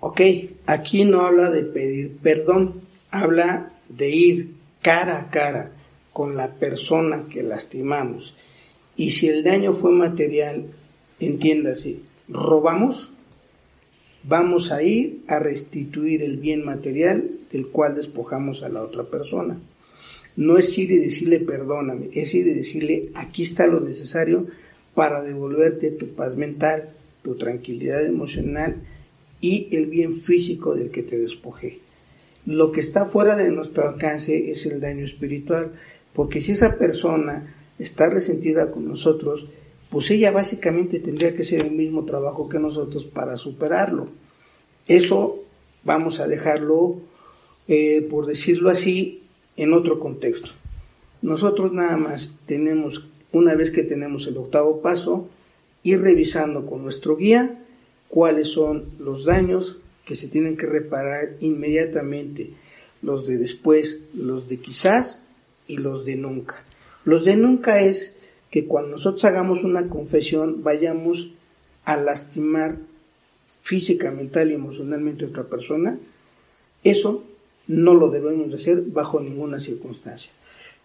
[0.00, 0.20] Ok,
[0.66, 5.72] aquí no habla de pedir perdón, habla de ir cara a cara
[6.12, 8.34] con la persona que lastimamos.
[8.96, 10.66] Y si el daño fue material,
[11.20, 13.10] entiéndase, robamos,
[14.24, 19.58] vamos a ir a restituir el bien material del cual despojamos a la otra persona.
[20.36, 24.46] No es ir y decirle perdóname, es ir y decirle aquí está lo necesario
[24.94, 26.90] para devolverte tu paz mental,
[27.22, 28.82] tu tranquilidad emocional
[29.40, 31.80] y el bien físico del que te despojé.
[32.48, 35.72] Lo que está fuera de nuestro alcance es el daño espiritual,
[36.14, 39.48] porque si esa persona está resentida con nosotros,
[39.90, 44.08] pues ella básicamente tendría que hacer el mismo trabajo que nosotros para superarlo.
[44.86, 45.44] Eso
[45.84, 46.96] vamos a dejarlo,
[47.68, 49.24] eh, por decirlo así,
[49.58, 50.52] en otro contexto.
[51.20, 55.28] Nosotros nada más tenemos, una vez que tenemos el octavo paso,
[55.82, 57.62] ir revisando con nuestro guía
[58.08, 62.52] cuáles son los daños que se tienen que reparar inmediatamente,
[63.02, 65.22] los de después, los de quizás
[65.66, 66.64] y los de nunca.
[67.04, 68.16] Los de nunca es
[68.50, 71.32] que cuando nosotros hagamos una confesión vayamos
[71.84, 72.78] a lastimar
[73.62, 75.98] física, mental y emocionalmente a otra persona,
[76.84, 77.22] eso
[77.66, 80.32] no lo debemos hacer bajo ninguna circunstancia.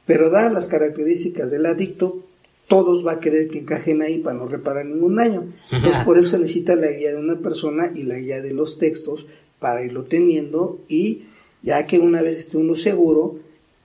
[0.05, 2.25] Pero dadas las características del adicto,
[2.73, 5.43] todos va a querer que encajen ahí para no reparar ningún daño.
[5.71, 9.27] Entonces por eso necesita la guía de una persona y la guía de los textos
[9.59, 11.25] para irlo teniendo y
[11.61, 13.37] ya que una vez esté uno seguro,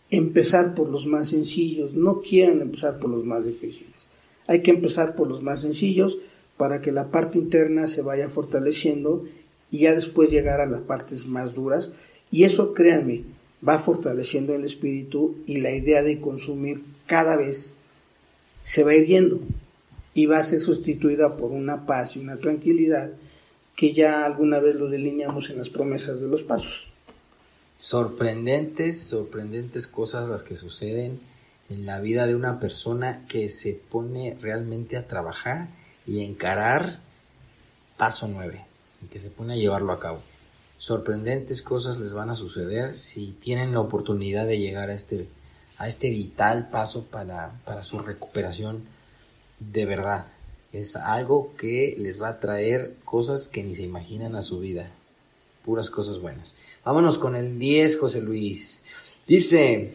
[0.09, 4.07] empezar por los más sencillos, no quieran empezar por los más difíciles.
[4.47, 6.17] Hay que empezar por los más sencillos
[6.57, 9.27] para que la parte interna se vaya fortaleciendo
[9.71, 11.91] y ya después llegar a las partes más duras.
[12.31, 13.25] Y eso, créanme,
[13.67, 17.75] va fortaleciendo el espíritu y la idea de consumir cada vez
[18.69, 19.41] se va yendo
[20.13, 23.13] y va a ser sustituida por una paz y una tranquilidad
[23.75, 26.91] que ya alguna vez lo delineamos en las promesas de los pasos.
[27.77, 31.19] Sorprendentes, sorprendentes cosas las que suceden
[31.71, 35.69] en la vida de una persona que se pone realmente a trabajar
[36.07, 37.01] y encarar
[37.97, 38.67] paso nueve
[39.03, 40.21] y que se pone a llevarlo a cabo.
[40.77, 45.27] Sorprendentes cosas les van a suceder si tienen la oportunidad de llegar a este,
[45.79, 48.83] a este vital paso para, para su recuperación
[49.61, 50.27] de verdad.
[50.73, 54.91] Es algo que les va a traer cosas que ni se imaginan a su vida.
[55.65, 56.57] Puras cosas buenas.
[56.85, 58.85] Vámonos con el 10, José Luis.
[59.27, 59.95] Dice,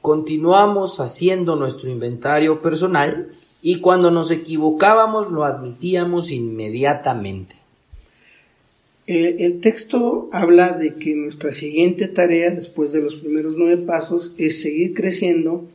[0.00, 7.55] continuamos haciendo nuestro inventario personal y cuando nos equivocábamos lo admitíamos inmediatamente.
[9.06, 14.60] El, texto habla de que nuestra siguiente tarea después de los primeros nueve pasos es
[14.60, 15.68] seguir creciendo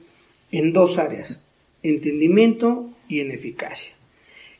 [0.51, 1.41] en dos áreas,
[1.81, 3.93] entendimiento y en eficacia.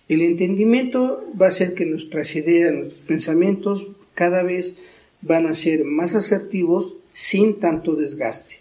[0.07, 4.75] El entendimiento va a ser que nuestras ideas, nuestros pensamientos cada vez
[5.21, 8.55] van a ser más asertivos sin tanto desgaste.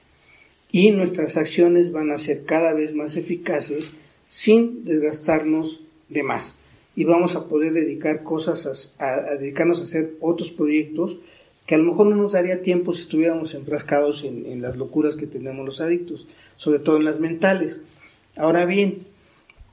[0.73, 3.93] Y nuestras acciones van a ser cada vez más eficaces
[4.29, 6.57] sin desgastarnos de más.
[6.97, 11.19] Y vamos a poder dedicar cosas a, dedicarnos a hacer otros proyectos
[11.67, 15.29] que a lo mejor no nos daría tiempo si estuviéramos enfrascados en, las locuras que
[15.29, 16.27] tenemos los adictos,
[16.57, 17.81] sobre todo en las mentales.
[18.37, 19.07] Ahora bien,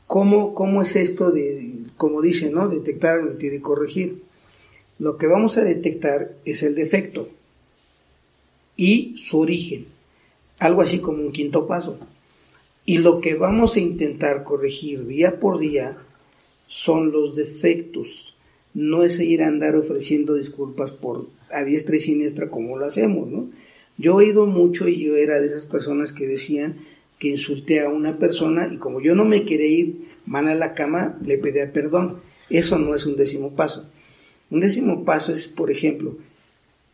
[0.05, 2.67] ¿cómo, cómo es esto de, como dice, ¿no?
[2.67, 4.21] detectar, admitir y corregir?
[4.99, 7.29] Lo que vamos a detectar es el defecto
[8.75, 9.87] y su origen,
[10.59, 11.97] algo así como un quinto paso.
[12.85, 15.97] Y lo que vamos a intentar corregir día por día
[16.67, 18.35] son los defectos.
[18.73, 23.27] No es ir a andar ofreciendo disculpas por a diestra y siniestra como lo hacemos,
[23.27, 23.49] ¿no?
[23.97, 26.77] Yo he oído mucho y yo era de esas personas que decían
[27.17, 30.75] que insulté a una persona y como yo no me quería ir mal a la
[30.75, 32.21] cama, le pedía perdón.
[32.49, 33.89] Eso no es un décimo paso.
[34.49, 36.17] Un décimo paso es, por ejemplo,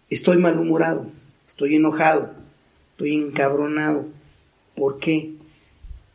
[0.09, 1.07] estoy malhumorado,
[1.45, 2.33] estoy enojado,
[2.91, 4.05] estoy encabronado.
[4.75, 5.32] ¿Por qué?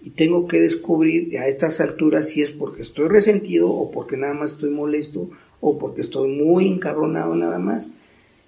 [0.00, 4.34] Y tengo que descubrir a estas alturas si es porque estoy resentido o porque nada
[4.34, 5.30] más estoy molesto
[5.60, 7.90] o porque estoy muy encabronado nada más.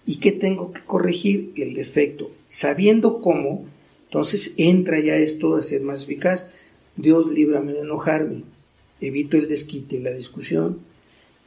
[0.07, 1.53] ¿Y qué tengo que corregir?
[1.57, 2.31] El defecto.
[2.47, 3.67] Sabiendo cómo,
[4.07, 6.49] entonces entra ya esto a ser más eficaz.
[6.97, 8.45] Dios líbrame de enojarme.
[9.01, 10.91] Evito el desquite y la discusión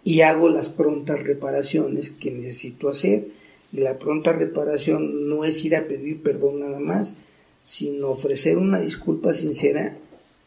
[0.04, 3.28] y hago las prontas reparaciones que necesito hacer.
[3.72, 7.16] Y la pronta reparación no es ir a pedir perdón nada más,
[7.63, 9.97] sino ofrecer una disculpa sincera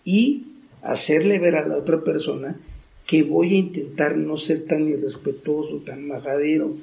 [0.05, 0.46] y
[0.83, 2.61] hacerle ver a la otra persona
[3.07, 6.76] que voy a intentar no ser tan irrespetuoso, tan majadero,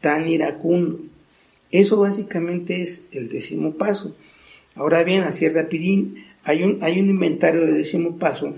[0.00, 1.00] tan iracundo.
[1.70, 4.14] Eso básicamente es el décimo paso.
[4.74, 8.54] Ahora bien, así rapidín, hay un, hay un inventario de décimo paso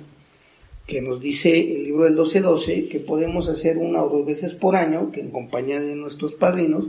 [0.86, 4.76] que nos dice el libro del 1212 que podemos hacer una o dos veces por
[4.76, 6.86] año, que en compañía de nuestros padrinos,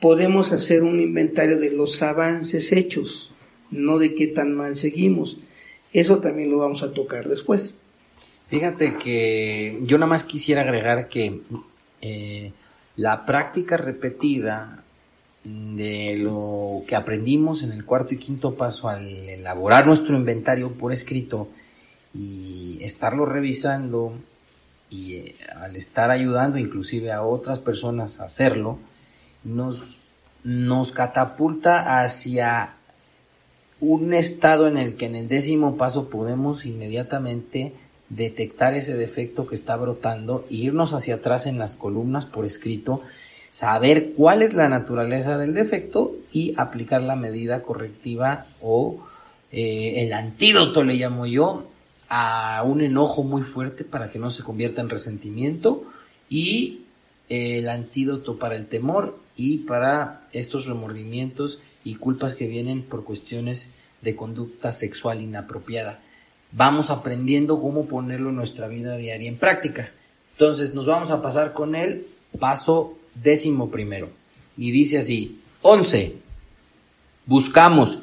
[0.00, 3.32] podemos hacer un inventario de los avances hechos,
[3.70, 5.38] no de qué tan mal seguimos.
[5.92, 7.74] Eso también lo vamos a tocar después.
[8.48, 11.40] Fíjate que yo nada más quisiera agregar que
[12.00, 12.52] eh,
[12.96, 14.84] la práctica repetida
[15.44, 20.92] de lo que aprendimos en el cuarto y quinto paso al elaborar nuestro inventario por
[20.92, 21.48] escrito,
[22.12, 24.14] y estarlo revisando
[24.88, 28.78] y eh, al estar ayudando inclusive a otras personas a hacerlo,
[29.44, 30.00] nos,
[30.42, 32.74] nos catapulta hacia
[33.80, 37.72] un estado en el que en el décimo paso podemos inmediatamente
[38.10, 43.02] detectar ese defecto que está brotando, e irnos hacia atrás en las columnas por escrito,
[43.50, 49.06] saber cuál es la naturaleza del defecto y aplicar la medida correctiva o
[49.52, 51.66] eh, el antídoto le llamo yo
[52.08, 55.84] a un enojo muy fuerte para que no se convierta en resentimiento
[56.28, 56.82] y
[57.28, 63.04] eh, el antídoto para el temor y para estos remordimientos y culpas que vienen por
[63.04, 63.70] cuestiones
[64.02, 66.00] de conducta sexual inapropiada.
[66.52, 69.92] Vamos aprendiendo cómo ponerlo en nuestra vida diaria en práctica.
[70.32, 72.06] Entonces nos vamos a pasar con el
[72.38, 74.08] paso décimo primero.
[74.56, 76.16] Y dice así, 11.
[77.26, 78.00] Buscamos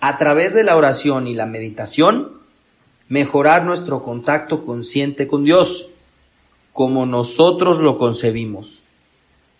[0.00, 2.32] a través de la oración y la meditación
[3.08, 5.88] mejorar nuestro contacto consciente con Dios,
[6.72, 8.82] como nosotros lo concebimos,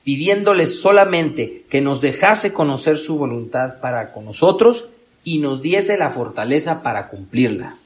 [0.06, 4.88] pidiéndole solamente que nos dejase conocer su voluntad para con nosotros
[5.24, 7.76] y nos diese la fortaleza para cumplirla.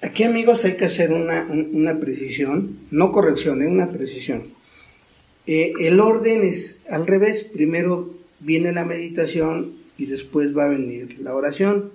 [0.00, 3.70] Aquí amigos hay que hacer una, precisión, no corrección, es ¿eh?
[3.70, 4.44] una precisión.
[5.46, 7.44] Eh, el orden es al revés.
[7.44, 11.92] Primero viene la meditación y después va a venir la oración.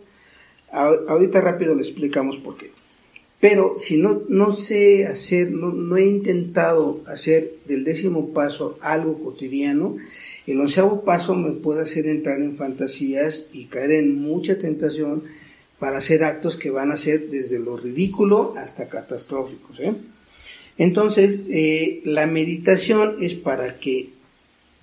[0.71, 2.69] ahorita rápido le explicamos por qué.
[3.39, 9.23] Pero si no, no sé hacer, no, no, he intentado hacer del décimo paso algo
[9.23, 9.97] cotidiano,
[10.47, 15.23] el onceavo paso me puede hacer entrar en fantasías y caer en mucha tentación
[15.79, 19.79] para hacer actos que van a ser desde lo ridículo hasta catastróficos.
[19.79, 19.93] ¿eh?
[20.77, 24.09] Entonces, eh, la meditación es para que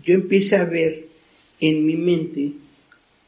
[0.05, 1.07] yo empiece a ver
[1.61, 2.53] en mi mente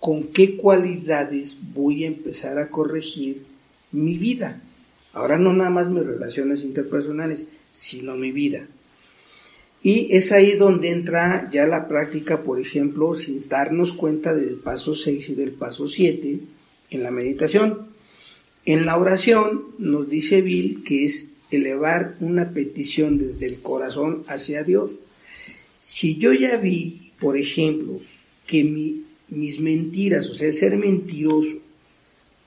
[0.00, 3.44] con qué cualidades voy a empezar a corregir
[3.92, 4.60] mi vida.
[5.14, 8.66] Ahora no nada más mis relaciones interpersonales, sino mi vida.
[9.82, 14.94] Y es ahí donde entra ya la práctica, por ejemplo, sin darnos cuenta del paso
[14.94, 16.40] 6 y del paso 7
[16.90, 17.86] en la meditación.
[18.64, 24.64] En la oración nos dice Bill que es elevar una petición desde el corazón hacia
[24.64, 24.96] Dios.
[25.78, 28.00] Si yo ya vi, por ejemplo,
[28.46, 28.64] que
[29.28, 31.58] mis mentiras, o sea, el ser mentiroso,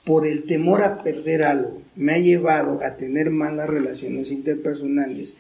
[0.04, 5.34] por el temor a perder algo, me ha llevado a tener malas relaciones interpersonales,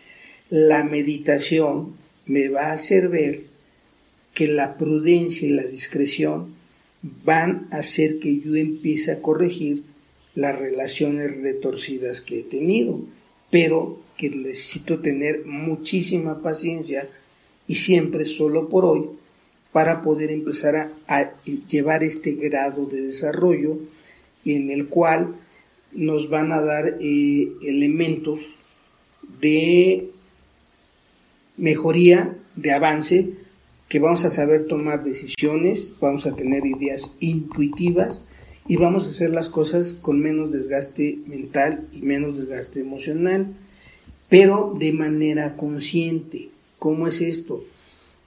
[0.49, 1.95] la meditación
[2.26, 3.43] me va a hacer ver
[4.34, 6.55] que la prudencia y la discreción
[7.01, 9.84] van a hacer que yo empiece a corregir
[10.36, 12.99] las relaciones retorcidas que he tenido,
[13.49, 17.08] pero que necesito tener muchísima paciencia
[17.68, 19.10] y siempre solo por hoy
[19.72, 21.32] para poder empezar a,
[21.68, 23.78] llevar este grado de desarrollo
[24.45, 25.36] en el cual
[25.97, 28.55] nos van a dar eh, elementos
[29.41, 30.11] de
[31.57, 33.33] mejoría, de avance,
[33.89, 38.23] que vamos a saber tomar decisiones, vamos a tener ideas intuitivas
[38.67, 43.55] y vamos a hacer las cosas con menos desgaste mental y menos desgaste emocional,
[44.29, 46.49] pero de manera consciente.
[46.77, 47.63] ¿Cómo es esto?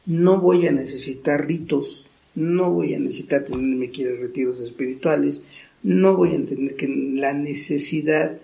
[0.06, 2.04] No voy a necesitar ritos,
[2.34, 5.42] no voy a necesitar tenerme que ir a retiros espirituales,
[5.82, 8.38] no voy a tener que la necesidad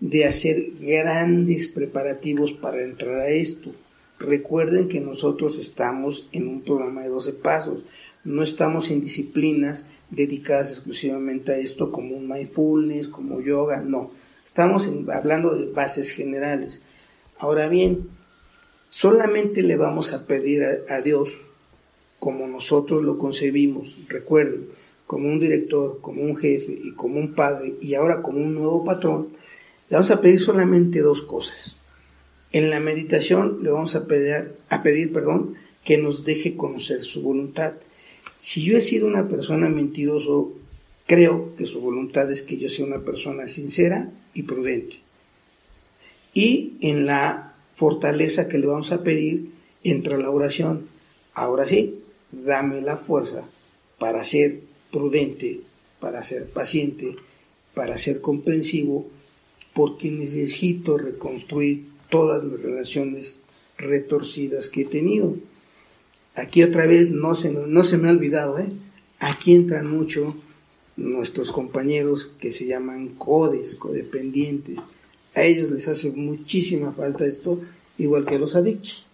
[0.00, 3.72] de hacer grandes preparativos para entrar a esto.
[4.18, 7.84] Recuerden que nosotros estamos en un programa de 12 pasos,
[8.24, 14.10] no estamos en disciplinas dedicadas exclusivamente a esto como un mindfulness, como yoga, no.
[14.44, 16.80] Estamos hablando de bases generales.
[17.38, 18.08] Ahora bien,
[18.88, 21.48] solamente le vamos a pedir a Dios
[22.18, 24.68] como nosotros lo concebimos, recuerden,
[25.06, 28.84] como un director, como un jefe y como un padre y ahora como un nuevo
[28.84, 29.28] patrón,
[29.88, 31.76] le vamos a pedir solamente dos cosas.
[32.52, 35.54] En la meditación le vamos a pedir, a pedir perdón,
[35.84, 37.74] que nos deje conocer su voluntad.
[38.34, 40.52] Si yo he sido una persona mentiroso,
[41.06, 44.96] creo que su voluntad es que yo sea una persona sincera y prudente.
[46.34, 49.50] Y en la fortaleza que le vamos a pedir
[49.84, 50.88] entra la oración.
[51.34, 52.02] Ahora sí,
[52.32, 53.44] dame la fuerza
[53.98, 54.62] para ser
[54.96, 55.60] prudente,
[56.00, 57.16] para ser paciente,
[57.74, 59.06] para ser comprensivo,
[59.74, 63.38] porque necesito reconstruir todas las relaciones
[63.76, 65.36] retorcidas que he tenido.
[66.34, 68.72] Aquí otra vez no se, no se me ha olvidado, ¿eh?
[69.18, 70.34] aquí entran mucho
[70.96, 74.78] nuestros compañeros que se llaman codes, codependientes.
[75.34, 77.60] A ellos les hace muchísima falta esto,
[77.98, 79.06] igual que a los adictos.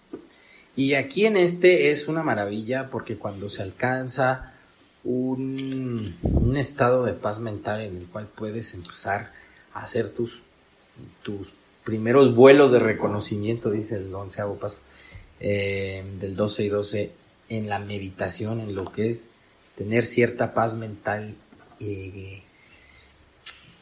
[0.76, 4.51] Y aquí en este es una maravilla porque cuando se alcanza
[5.04, 9.32] un, estado de paz mental en el cual puedes empezar
[9.72, 10.42] a hacer tus,
[11.22, 11.48] tus
[11.84, 14.78] primeros vuelos de reconocimiento, dice el onceavo paso,
[15.40, 17.10] eh, del 12 y 12,
[17.48, 19.30] en la meditación, en lo que es
[19.76, 21.34] tener cierta paz mental,
[21.80, 22.42] eh,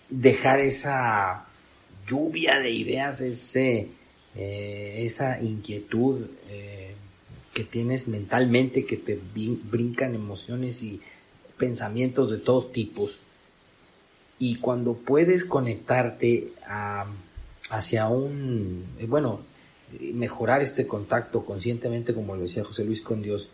[0.08, 1.46] dejar esa
[2.06, 3.88] lluvia de ideas, ese,
[4.36, 6.26] eh, esa inquietud
[7.52, 11.00] que tienes mentalmente, que te brincan emociones y
[11.60, 13.20] pensamientos de todos tipos.
[14.40, 17.06] Y cuando puedes conectarte a
[17.70, 19.40] hacia un, eh, bueno,
[20.12, 23.48] mejorar este contacto conscientemente, como lo decía José Luis, con Dios,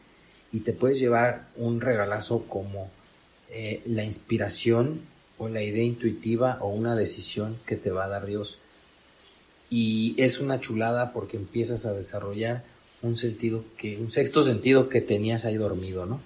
[0.52, 2.90] y te puedes llevar un regalazo como
[3.50, 5.00] eh, la inspiración
[5.38, 8.58] o la idea intuitiva o una decisión que te va a dar Dios.
[9.68, 12.64] Y es una chulada porque empiezas a desarrollar
[13.02, 16.20] un sentido que, un sexto sentido que tenías ahí dormido, ¿no?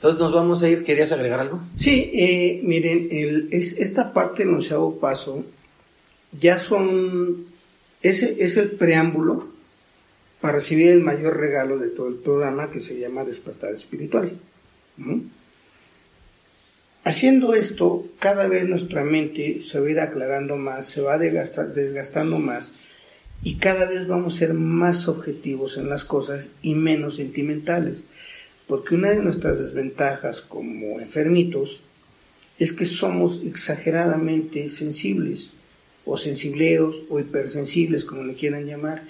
[0.00, 1.60] Entonces nos vamos a ir, ¿querías agregar algo?
[1.76, 5.44] Sí, eh, miren, el, es, esta parte del onceavo paso
[6.32, 7.44] ya son,
[8.00, 9.48] ese es el preámbulo
[10.40, 14.32] para recibir el mayor regalo de todo el programa que se llama Despertar Espiritual.
[17.04, 22.38] Haciendo esto, cada vez nuestra mente se va a ir aclarando más, se va desgastando
[22.38, 22.72] más
[23.42, 28.04] y cada vez vamos a ser más objetivos en las cosas y menos sentimentales.
[28.70, 31.80] Porque una de nuestras desventajas como enfermitos
[32.56, 35.54] es que somos exageradamente sensibles,
[36.04, 39.02] o sensibleros, o hipersensibles, como le quieran llamar.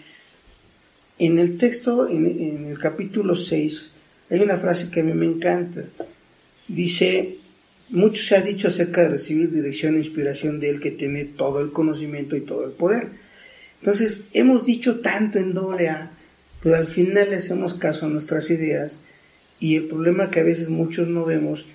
[1.18, 3.92] En el texto, en, en el capítulo 6,
[4.30, 5.84] hay una frase que a mí me encanta.
[6.66, 7.36] Dice,
[7.90, 11.60] mucho se ha dicho acerca de recibir dirección e inspiración de Él que tiene todo
[11.60, 13.08] el conocimiento y todo el poder.
[13.80, 16.12] Entonces, hemos dicho tanto en doble A,
[16.62, 19.00] pero al final le hacemos caso a nuestras ideas
[19.60, 21.66] y el problema que a veces muchos no vemos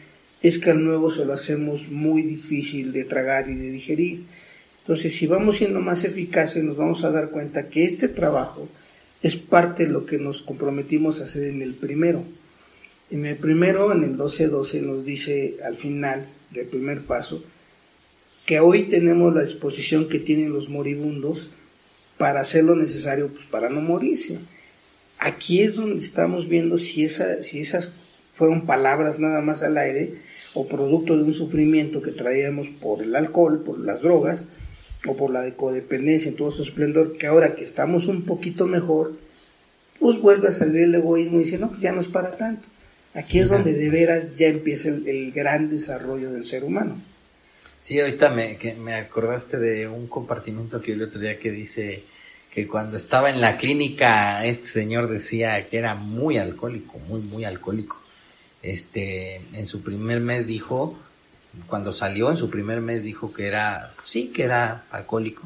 [0.41, 4.23] es que al nuevo se lo hacemos muy difícil de tragar y de digerir.
[4.81, 8.67] Entonces, si vamos siendo más eficaces, nos vamos a dar cuenta que este trabajo
[9.21, 12.23] es parte de lo que nos comprometimos a hacer en el primero.
[13.09, 17.43] En el primero, en el 12-12, nos dice al final del primer paso
[18.45, 21.49] que hoy tenemos la disposición que tienen los moribundos
[22.17, 24.39] para hacer lo necesario pues, para no morirse.
[25.19, 27.93] Aquí es donde estamos viendo si, esa, si esas
[28.33, 30.15] fueron palabras nada más al aire
[30.53, 34.43] o producto de un sufrimiento que traíamos por el alcohol, por las drogas
[35.05, 39.13] o por la codependencia en todo su esplendor, que ahora que estamos un poquito mejor,
[39.99, 42.69] pues vuelve a salir el egoísmo y dice, no, pues ya no es para tanto.
[43.13, 47.01] Aquí es donde de veras ya empieza el, gran desarrollo del ser humano.
[47.79, 51.51] Sí, ahorita me, que me acordaste de un compartimiento que yo el otro día que
[51.51, 52.03] dice
[52.55, 57.43] que cuando estaba en la clínica este señor decía que era muy alcohólico, muy, muy
[57.43, 58.01] alcohólico.
[58.61, 60.97] Este, en su primer mes dijo,
[61.67, 65.43] cuando salió en su primer mes dijo que era, sí, que era alcohólico.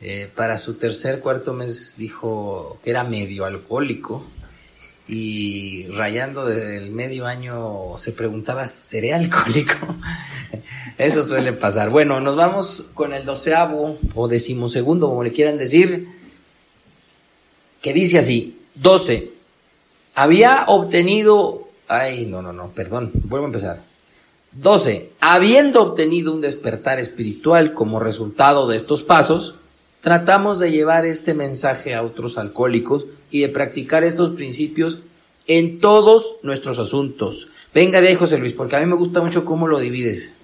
[0.00, 4.24] Eh, para su tercer, cuarto mes dijo que era medio alcohólico
[5.06, 9.74] y rayando desde el medio año se preguntaba, ¿seré alcohólico?
[10.98, 11.90] Eso suele pasar.
[11.90, 16.08] Bueno, nos vamos con el doceavo o decimosegundo, como le quieran decir,
[17.82, 19.32] que dice así, doce.
[20.14, 23.82] Había obtenido, ay, no, no, no, perdón, vuelvo a empezar.
[24.52, 25.10] Doce.
[25.20, 29.56] Habiendo obtenido un despertar espiritual como resultado de estos pasos,
[30.00, 35.00] tratamos de llevar este mensaje a otros alcohólicos y de practicar estos principios
[35.48, 37.48] en todos nuestros asuntos.
[37.74, 40.34] Venga de ahí, José Luis, porque a mí me gusta mucho cómo lo divides.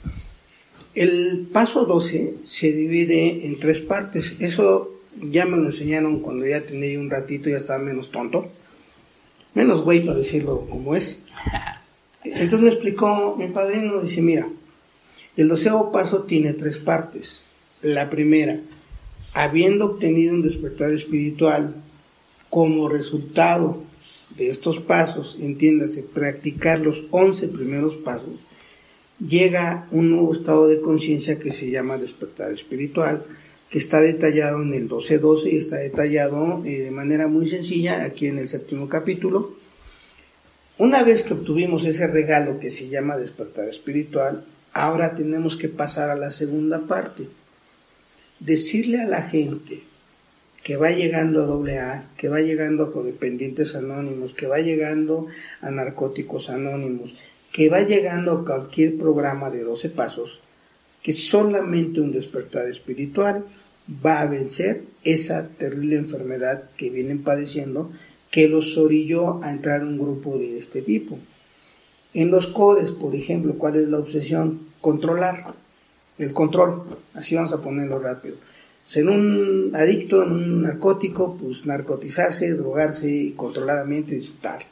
[0.97, 4.35] El paso 12 se divide en tres partes.
[4.41, 4.91] Eso
[5.23, 8.51] ya me lo enseñaron cuando ya tenía un ratito, ya estaba menos tonto.
[9.55, 11.21] Menos güey, para decirlo como es.
[12.25, 14.49] Entonces me explicó mi padrino, dice, mira,
[15.37, 17.45] el doceavo paso tiene tres partes.
[17.83, 18.59] La primera,
[19.33, 21.77] habiendo obtenido un despertar espiritual,
[22.51, 23.83] como resultado
[24.37, 28.41] de estos pasos, entiéndase, practicar los 11 primeros pasos,
[29.25, 33.25] llega un nuevo estado de conciencia que se llama despertar espiritual,
[33.71, 38.27] que está detallado en el 12.12 y está detallado eh, de manera muy sencilla aquí
[38.27, 39.55] en el séptimo capítulo.
[40.77, 46.11] Una vez que obtuvimos ese regalo que se llama despertar espiritual, ahora tenemos que pasar
[46.11, 47.29] a la segunda parte.
[48.41, 49.83] Decirle a la gente
[50.63, 55.27] que va llegando a AA, que va llegando a codependientes anónimos, que va llegando
[55.61, 57.15] a narcóticos anónimos,
[57.53, 60.41] que va llegando a cualquier programa de 12 pasos,
[61.03, 63.47] que solamente un despertar espiritual
[64.05, 67.91] va a vencer esa terrible enfermedad que vienen padeciendo,
[68.31, 71.19] que los orilló a entrar en un grupo de este tipo.
[72.13, 74.69] En los codes, por ejemplo, ¿cuál es la obsesión?
[74.81, 75.55] Controlar,
[76.19, 76.83] el control,
[77.15, 78.37] así vamos a ponerlo rápido
[78.87, 84.63] ser un adicto en un narcótico, pues narcotizarse, drogarse controladamente, disfrutar.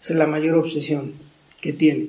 [0.00, 1.12] Esa es la mayor obsesión
[1.60, 2.08] que tiene.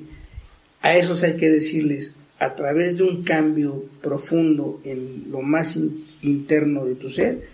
[0.82, 5.78] A esos hay que decirles, a través de un cambio profundo en lo más
[6.22, 7.48] interno de tu ser,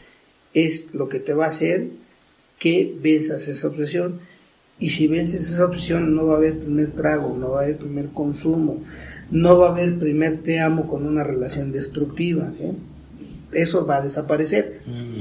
[0.54, 1.88] es lo que te va a hacer
[2.58, 4.20] que venzas esa obsesión.
[4.78, 7.76] Y si vences esa obsesión, no va a haber primer trago, no va a haber
[7.76, 8.82] primer consumo,
[9.30, 12.52] no va a haber primer te amo con una relación destructiva.
[12.52, 12.64] ¿sí?
[13.52, 14.82] Eso va a desaparecer.
[14.86, 15.20] Mm.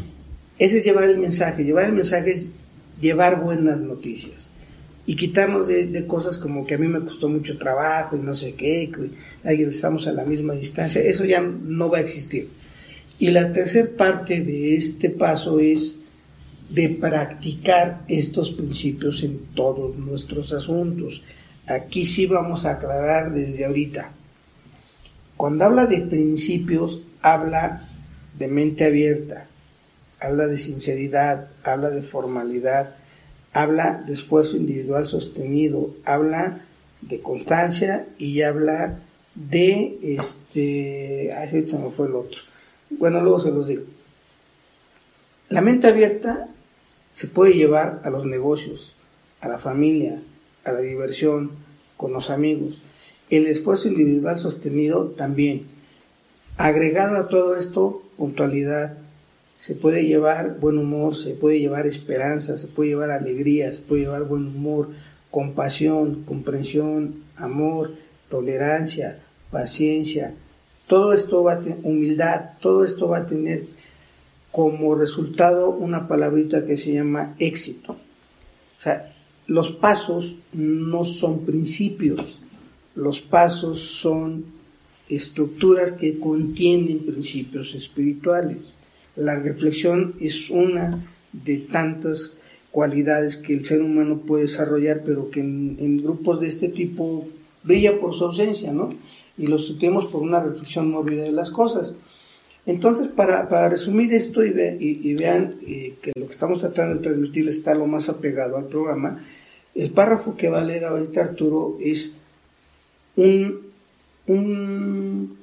[0.58, 1.64] Ese es llevar el mensaje.
[1.64, 2.54] Llevar el mensaje es
[3.00, 4.52] llevar buenas noticias
[5.06, 8.54] y quitarnos de, cosas como que a mí me costó mucho trabajo y no sé
[8.54, 11.02] qué, que estamos a la misma distancia.
[11.02, 12.50] Eso ya no va a existir.
[13.20, 15.96] Y la tercera parte de este paso es
[16.70, 21.22] de practicar estos principios en todos nuestros asuntos.
[21.68, 24.12] Aquí sí vamos a aclarar desde ahorita.
[25.36, 27.90] Cuando habla de principios, habla
[28.38, 29.48] de mente abierta,
[30.20, 32.96] habla de sinceridad, habla de formalidad,
[33.54, 36.66] habla de esfuerzo individual sostenido, habla
[37.02, 39.00] de constancia y habla
[39.36, 42.42] de este, ay, se me fue el otro.
[42.90, 43.84] Bueno, luego se los digo.
[45.50, 46.48] La mente abierta
[47.12, 48.96] se puede llevar a los negocios,
[49.42, 50.22] a la familia,
[50.64, 51.52] a la diversión,
[51.98, 52.80] con los amigos.
[53.30, 55.66] El esfuerzo individual sostenido también.
[56.64, 58.96] Agregado a todo esto, puntualidad.
[59.58, 64.02] Se puede llevar buen humor, se puede llevar esperanza, se puede llevar alegría, se puede
[64.02, 64.90] llevar buen humor,
[65.32, 67.96] compasión, comprensión, amor,
[68.30, 70.36] tolerancia, paciencia.
[70.86, 73.66] Todo esto va a tener humildad, todo esto va a tener
[74.52, 77.94] como resultado una palabrita que se llama éxito.
[77.94, 79.12] O sea,
[79.48, 82.40] los pasos no son principios,
[82.94, 84.61] los pasos son
[85.12, 88.78] estructuras que contienen principios espirituales.
[89.16, 92.38] La reflexión es una de tantas
[92.72, 97.28] cualidades que el ser humano puede desarrollar, pero que en, grupos de este tipo
[97.64, 98.88] brilla por su ausencia, ¿no?
[99.38, 101.94] Y lo sustituimos por una reflexión móvil de las cosas.
[102.66, 104.52] Entonces, para, resumir esto y,
[105.16, 109.22] vean eh, que lo que estamos tratando de transmitir está lo más apegado al programa,
[109.76, 112.14] el párrafo que va a leer ahorita Arturo es
[113.16, 113.71] un,
[114.28, 115.38] un,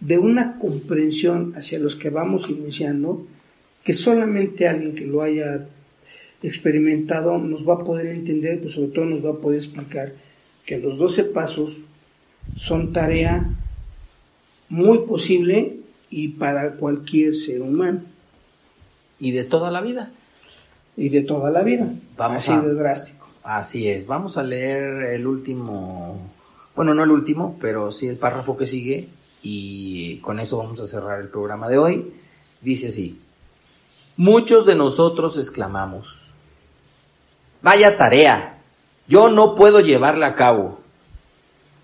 [0.00, 3.26] de una comprensión hacia los que vamos iniciando,
[3.84, 5.66] que solamente alguien que lo haya
[6.42, 10.12] experimentado nos va a poder entender, pero sobre todo nos va a poder explicar
[10.64, 11.84] que los 12 pasos
[12.56, 13.48] son tarea
[14.68, 15.78] muy posible
[16.10, 18.02] y para cualquier ser humano.
[19.18, 20.12] Y de toda la vida.
[20.96, 21.92] Y de toda la vida.
[22.16, 23.28] Vamos así de drástico.
[23.42, 24.06] Así es.
[24.06, 26.20] Vamos a leer el último,
[26.78, 29.08] bueno, no el último, pero sí el párrafo que sigue
[29.42, 32.12] y con eso vamos a cerrar el programa de hoy.
[32.60, 33.20] Dice así.
[34.16, 36.34] Muchos de nosotros exclamamos,
[37.62, 38.60] vaya tarea,
[39.08, 40.78] yo no puedo llevarla a cabo.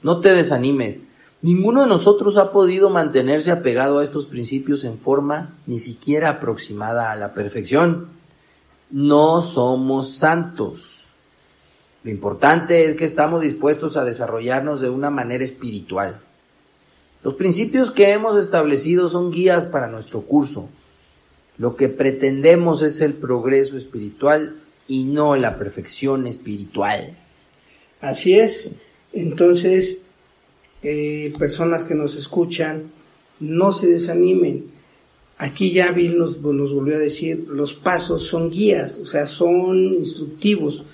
[0.05, 1.01] No te desanimes,
[1.43, 7.11] Ninguno de nosotros ha podido mantenerse apegado a estos principios en forma ni siquiera aproximada
[7.11, 8.11] a la perfección.
[8.91, 11.04] No somos santos.
[12.05, 16.21] Lo importante es que estamos dispuestos a desarrollarnos de una manera espiritual.
[17.23, 20.69] Los principios que hemos establecido son guías para nuestro curso.
[21.57, 27.17] Lo que pretendemos es el progreso espiritual y no la perfección espiritual.
[28.03, 28.73] Así es.
[29.15, 29.99] Entonces,
[30.83, 32.93] eh, personas que nos escuchan,
[33.41, 34.67] no se desanimen.
[35.39, 39.77] Aquí ya Bill nos, nos volvió a decir, los pasos son guías, o sea, son
[39.77, 40.85] instructivos,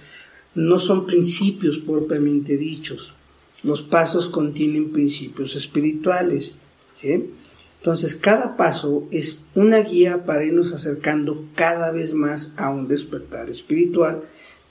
[0.54, 3.12] no son principios propiamente dichos.
[3.62, 6.52] Los pasos contienen principios espirituales.
[7.02, 13.48] Entonces, cada paso es una guía para irnos acercando cada vez más a un despertar
[13.48, 14.22] espiritual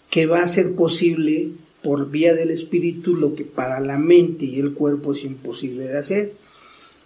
[0.10, 1.52] que va a ser posible
[1.84, 5.98] por vía del espíritu lo que para la mente y el cuerpo es imposible de
[5.98, 6.34] hacer.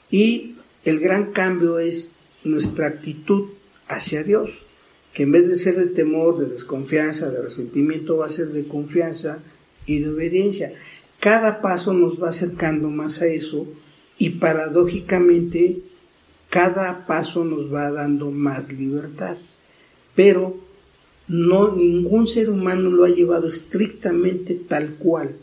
[0.09, 2.11] Y el gran cambio es
[2.43, 3.49] nuestra actitud
[3.87, 4.65] hacia Dios,
[5.13, 8.65] que en vez de ser de temor, de desconfianza, de resentimiento, va a ser de
[8.65, 9.39] confianza
[9.85, 10.73] y de obediencia.
[11.19, 13.67] Cada paso nos va acercando más a eso
[14.17, 15.79] y paradójicamente
[16.49, 19.37] cada paso nos va dando más libertad.
[20.15, 20.57] Pero
[21.27, 25.35] no ningún ser humano lo ha llevado estrictamente tal cual.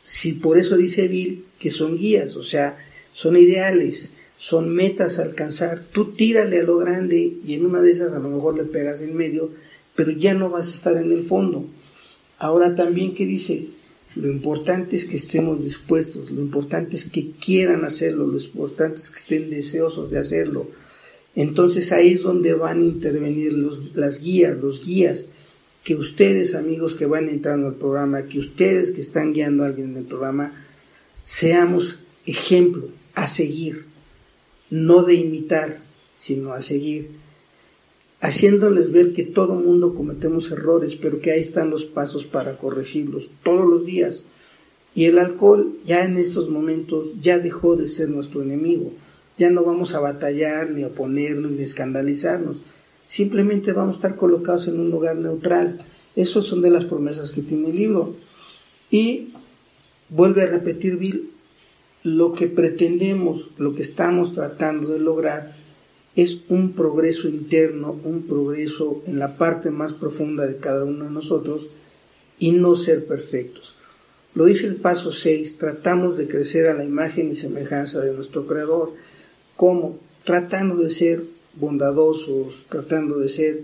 [0.00, 2.78] Si por eso dice Bill que son guías, o sea,
[3.12, 5.84] son ideales, son metas a alcanzar.
[5.92, 9.00] Tú tírale a lo grande y en una de esas a lo mejor le pegas
[9.00, 9.50] en medio,
[9.94, 11.66] pero ya no vas a estar en el fondo.
[12.38, 13.68] Ahora también que dice,
[14.16, 19.10] lo importante es que estemos dispuestos, lo importante es que quieran hacerlo, lo importante es
[19.10, 20.68] que estén deseosos de hacerlo
[21.36, 25.26] entonces ahí es donde van a intervenir los, las guías, los guías,
[25.82, 29.90] que ustedes amigos que van entrando al programa, que ustedes que están guiando a alguien
[29.90, 30.64] en el programa,
[31.24, 33.86] seamos ejemplo a seguir,
[34.70, 35.80] no de imitar,
[36.16, 37.10] sino a seguir,
[38.20, 43.30] haciéndoles ver que todo mundo cometemos errores, pero que ahí están los pasos para corregirlos
[43.42, 44.22] todos los días.
[44.94, 48.92] Y el alcohol ya en estos momentos ya dejó de ser nuestro enemigo
[49.36, 52.58] ya no vamos a batallar, ni oponernos, ni escandalizarnos.
[53.06, 55.80] Simplemente vamos a estar colocados en un lugar neutral.
[56.14, 58.16] Esas son de las promesas que tiene el libro.
[58.90, 59.30] Y
[60.08, 61.30] vuelve a repetir Bill,
[62.04, 65.56] lo que pretendemos, lo que estamos tratando de lograr
[66.14, 71.10] es un progreso interno, un progreso en la parte más profunda de cada uno de
[71.10, 71.66] nosotros
[72.38, 73.74] y no ser perfectos.
[74.34, 78.46] Lo dice el paso 6, tratamos de crecer a la imagen y semejanza de nuestro
[78.46, 78.92] Creador.
[79.56, 79.98] ¿Cómo?
[80.24, 81.22] Tratando de ser
[81.54, 83.62] bondadosos, tratando de ser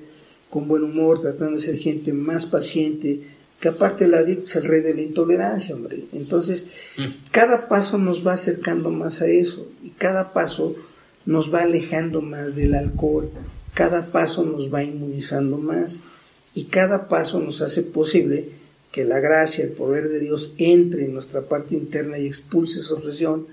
[0.48, 3.20] con buen humor, tratando de ser gente más paciente,
[3.60, 6.04] que aparte la DIT es el rey de la intolerancia, hombre.
[6.12, 7.30] Entonces, mm.
[7.30, 10.74] cada paso nos va acercando más a eso y cada paso
[11.26, 13.30] nos va alejando más del alcohol
[13.74, 16.00] cada paso nos va inmunizando más
[16.54, 18.48] y cada paso nos hace posible
[18.92, 22.94] que la gracia, el poder de Dios entre en nuestra parte interna y expulse esa
[22.94, 23.46] obsesión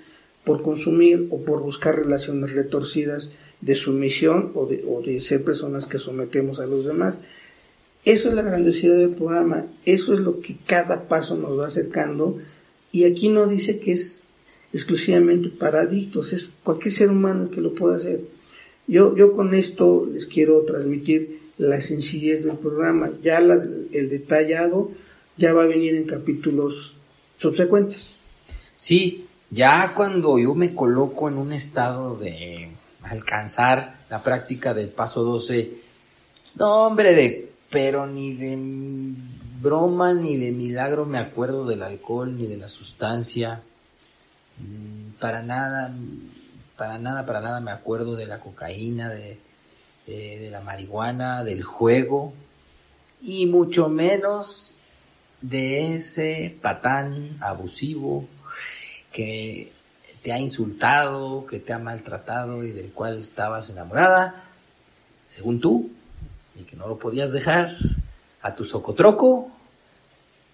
[0.44, 3.30] por consumir o por buscar relaciones retorcidas
[3.62, 7.20] de sumisión o de, o de ser personas que sometemos a los demás.
[8.08, 12.38] Eso es la grandiosidad del programa, eso es lo que cada paso nos va acercando
[12.90, 14.28] y aquí no dice que es
[14.72, 18.22] exclusivamente para adictos, es cualquier ser humano que lo pueda hacer.
[18.88, 24.92] Yo, yo con esto les quiero transmitir la sencillez del programa, ya el detallado
[25.36, 26.96] ya va a venir en capítulos
[27.36, 28.16] subsecuentes.
[28.74, 32.70] Sí, ya cuando yo me coloco en un estado de
[33.04, 35.72] alcanzar la práctica del paso 12,
[36.56, 38.58] no hombre, de, pero ni de
[39.62, 43.62] broma ni de milagro me acuerdo del alcohol ni de la sustancia,
[45.20, 45.94] para nada,
[46.76, 49.40] para nada, para nada me acuerdo de la cocaína, de,
[50.06, 52.34] de la marihuana, del juego,
[53.22, 54.78] y mucho menos
[55.42, 58.28] de ese patán abusivo
[59.12, 59.72] que
[60.24, 64.44] te ha insultado, que te ha maltratado y del cual estabas enamorada,
[65.30, 65.92] según tú,
[66.60, 67.78] y que no lo podías dejar
[68.42, 69.52] a tu socotroco,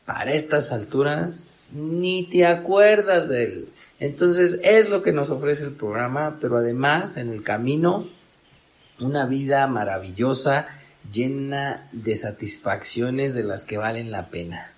[0.06, 3.70] para estas alturas ni te acuerdas de él.
[4.00, 8.06] Entonces es lo que nos ofrece el programa, pero además en el camino
[9.00, 10.68] una vida maravillosa,
[11.12, 14.74] llena de satisfacciones de las que valen la pena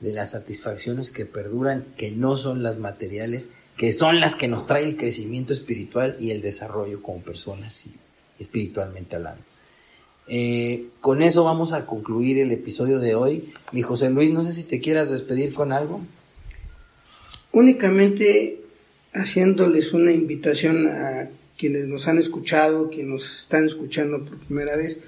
[0.00, 4.66] de las satisfacciones que perduran, que no son las materiales, que son las que nos
[4.66, 7.84] trae el crecimiento espiritual y el desarrollo como personas
[8.38, 9.42] espiritualmente hablando.
[10.28, 13.52] Eh, con eso vamos a concluir el episodio de hoy.
[13.72, 16.00] Mi José Luis, no sé si te quieras despedir con algo.
[17.52, 18.60] Únicamente
[19.14, 25.00] haciéndoles una invitación a quienes nos han escuchado, quienes nos están escuchando por primera vez,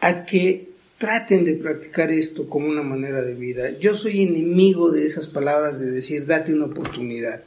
[0.00, 3.78] a que traten de practicar esto como una manera de vida.
[3.78, 7.42] Yo soy enemigo de esas palabras de decir date una oportunidad.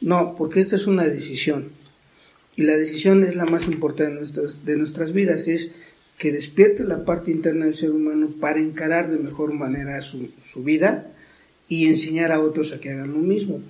[0.00, 1.70] No, porque esta es una decisión.
[2.54, 5.72] Y la decisión es la más importante de nuestras, de nuestras vidas, es
[6.18, 11.12] que despierte la parte interna del ser humano para encarar de mejor manera su, vida
[11.68, 13.60] y enseñar a otros a que hagan lo mismo.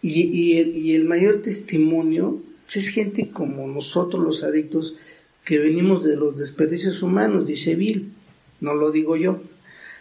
[0.00, 2.42] Y, el, y el mayor testimonio
[2.74, 4.96] es gente como nosotros los adictos
[5.44, 8.12] que venimos de los desperdicios humanos, dice Bill
[8.60, 9.40] no lo digo yo,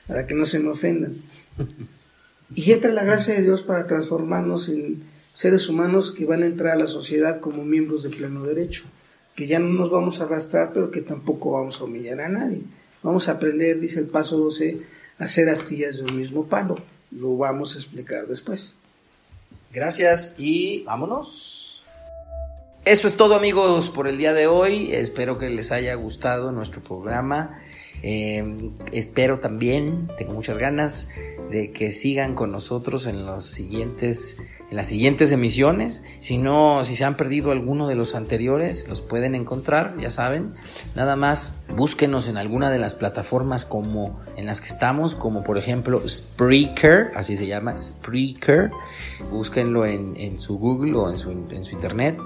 [0.07, 1.17] para que no se me ofendan.
[2.55, 5.03] Y entra la gracia de Dios para transformarnos en
[5.33, 8.83] seres humanos que van a entrar a la sociedad como miembros de pleno derecho,
[9.35, 12.61] que ya no nos vamos a arrastrar, pero que tampoco vamos a humillar a nadie.
[13.01, 14.79] Vamos a aprender, dice el paso 12,
[15.19, 16.77] a hacer astillas de un mismo palo.
[17.11, 18.75] Lo vamos a explicar después.
[19.71, 21.83] Gracias y vámonos.
[22.85, 24.91] Eso es todo amigos por el día de hoy.
[24.91, 27.59] Espero que les haya gustado nuestro programa.
[28.01, 31.09] Em, espero también, tengo muchas ganas
[31.49, 34.37] de que sigan con nosotros en los siguientes,
[34.75, 36.03] las siguientes emisiones.
[36.19, 40.53] Si no, si se han perdido alguno de los anteriores, los pueden encontrar, ya saben.
[40.95, 45.57] Nada más búsquenos en alguna de las plataformas como en las que estamos, como por
[45.57, 48.71] ejemplo Spreaker, así se llama, Spreaker.
[49.31, 52.17] Búsquenlo en, en su Google o en su, en su internet,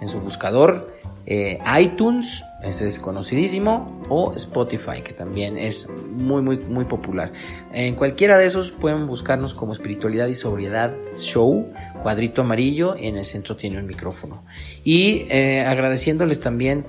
[0.00, 0.94] en su buscador.
[1.26, 7.32] Eh, iTunes, ese es conocidísimo, o Spotify, que también es muy, muy, muy popular.
[7.72, 11.68] En cualquiera de esos pueden buscarnos como Espiritualidad y Sobriedad Show,
[12.02, 14.44] cuadrito amarillo, en el centro tiene un micrófono.
[14.82, 16.86] Y eh, agradeciéndoles también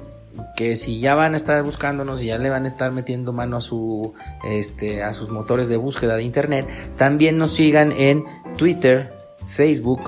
[0.55, 3.57] que si ya van a estar buscándonos y ya le van a estar metiendo mano
[3.57, 4.13] a su
[4.45, 6.67] este a sus motores de búsqueda de internet,
[6.97, 8.26] también nos sigan en
[8.57, 9.13] Twitter,
[9.47, 10.01] Facebook,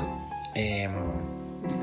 [0.55, 0.89] eh,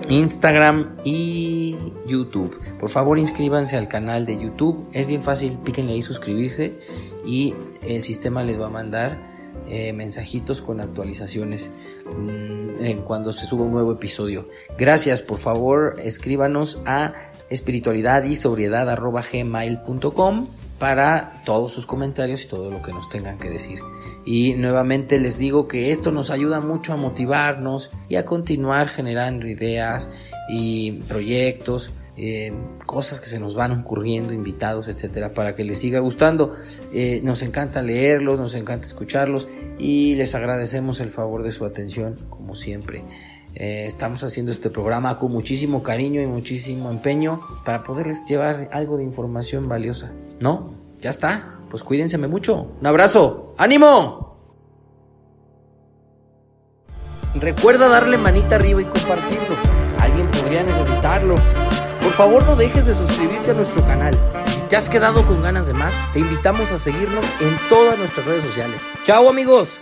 [0.09, 1.77] Instagram y
[2.07, 2.59] YouTube.
[2.79, 4.87] Por favor inscríbanse al canal de YouTube.
[4.93, 6.79] Es bien fácil, píquenle ahí suscribirse
[7.25, 9.35] y el sistema les va a mandar
[9.69, 11.71] eh, mensajitos con actualizaciones
[12.17, 14.49] mm, cuando se suba un nuevo episodio.
[14.77, 17.15] Gracias, por favor escríbanos a
[17.49, 20.49] espiritualidad y sobriedad gmail.com
[20.85, 23.78] para todos sus comentarios y todo lo que nos tengan que decir.
[24.26, 29.49] Y nuevamente les digo que esto nos ayuda mucho a motivarnos y a continuar generando
[29.49, 30.11] ideas
[30.47, 32.53] y proyectos, eh,
[32.85, 36.55] cosas que se nos van ocurriendo, invitados, etcétera, para que les siga gustando.
[36.93, 42.16] Eh, nos encanta leerlos, nos encanta escucharlos y les agradecemos el favor de su atención,
[42.28, 43.05] como siempre.
[43.55, 48.97] Eh, estamos haciendo este programa con muchísimo cariño y muchísimo empeño para poderles llevar algo
[48.97, 50.13] de información valiosa.
[50.41, 50.75] ¿No?
[51.01, 51.59] Ya está.
[51.71, 52.73] Pues cuídense mucho.
[52.81, 53.55] Un abrazo.
[53.59, 54.25] ¡Ánimo!
[57.35, 59.57] Recuerda darle manita arriba y compartirlo.
[59.99, 61.35] Alguien podría necesitarlo.
[62.01, 64.15] Por favor no dejes de suscribirte a nuestro canal.
[64.47, 68.27] Si te has quedado con ganas de más, te invitamos a seguirnos en todas nuestras
[68.27, 68.83] redes sociales.
[69.05, 69.81] ¡Chao amigos!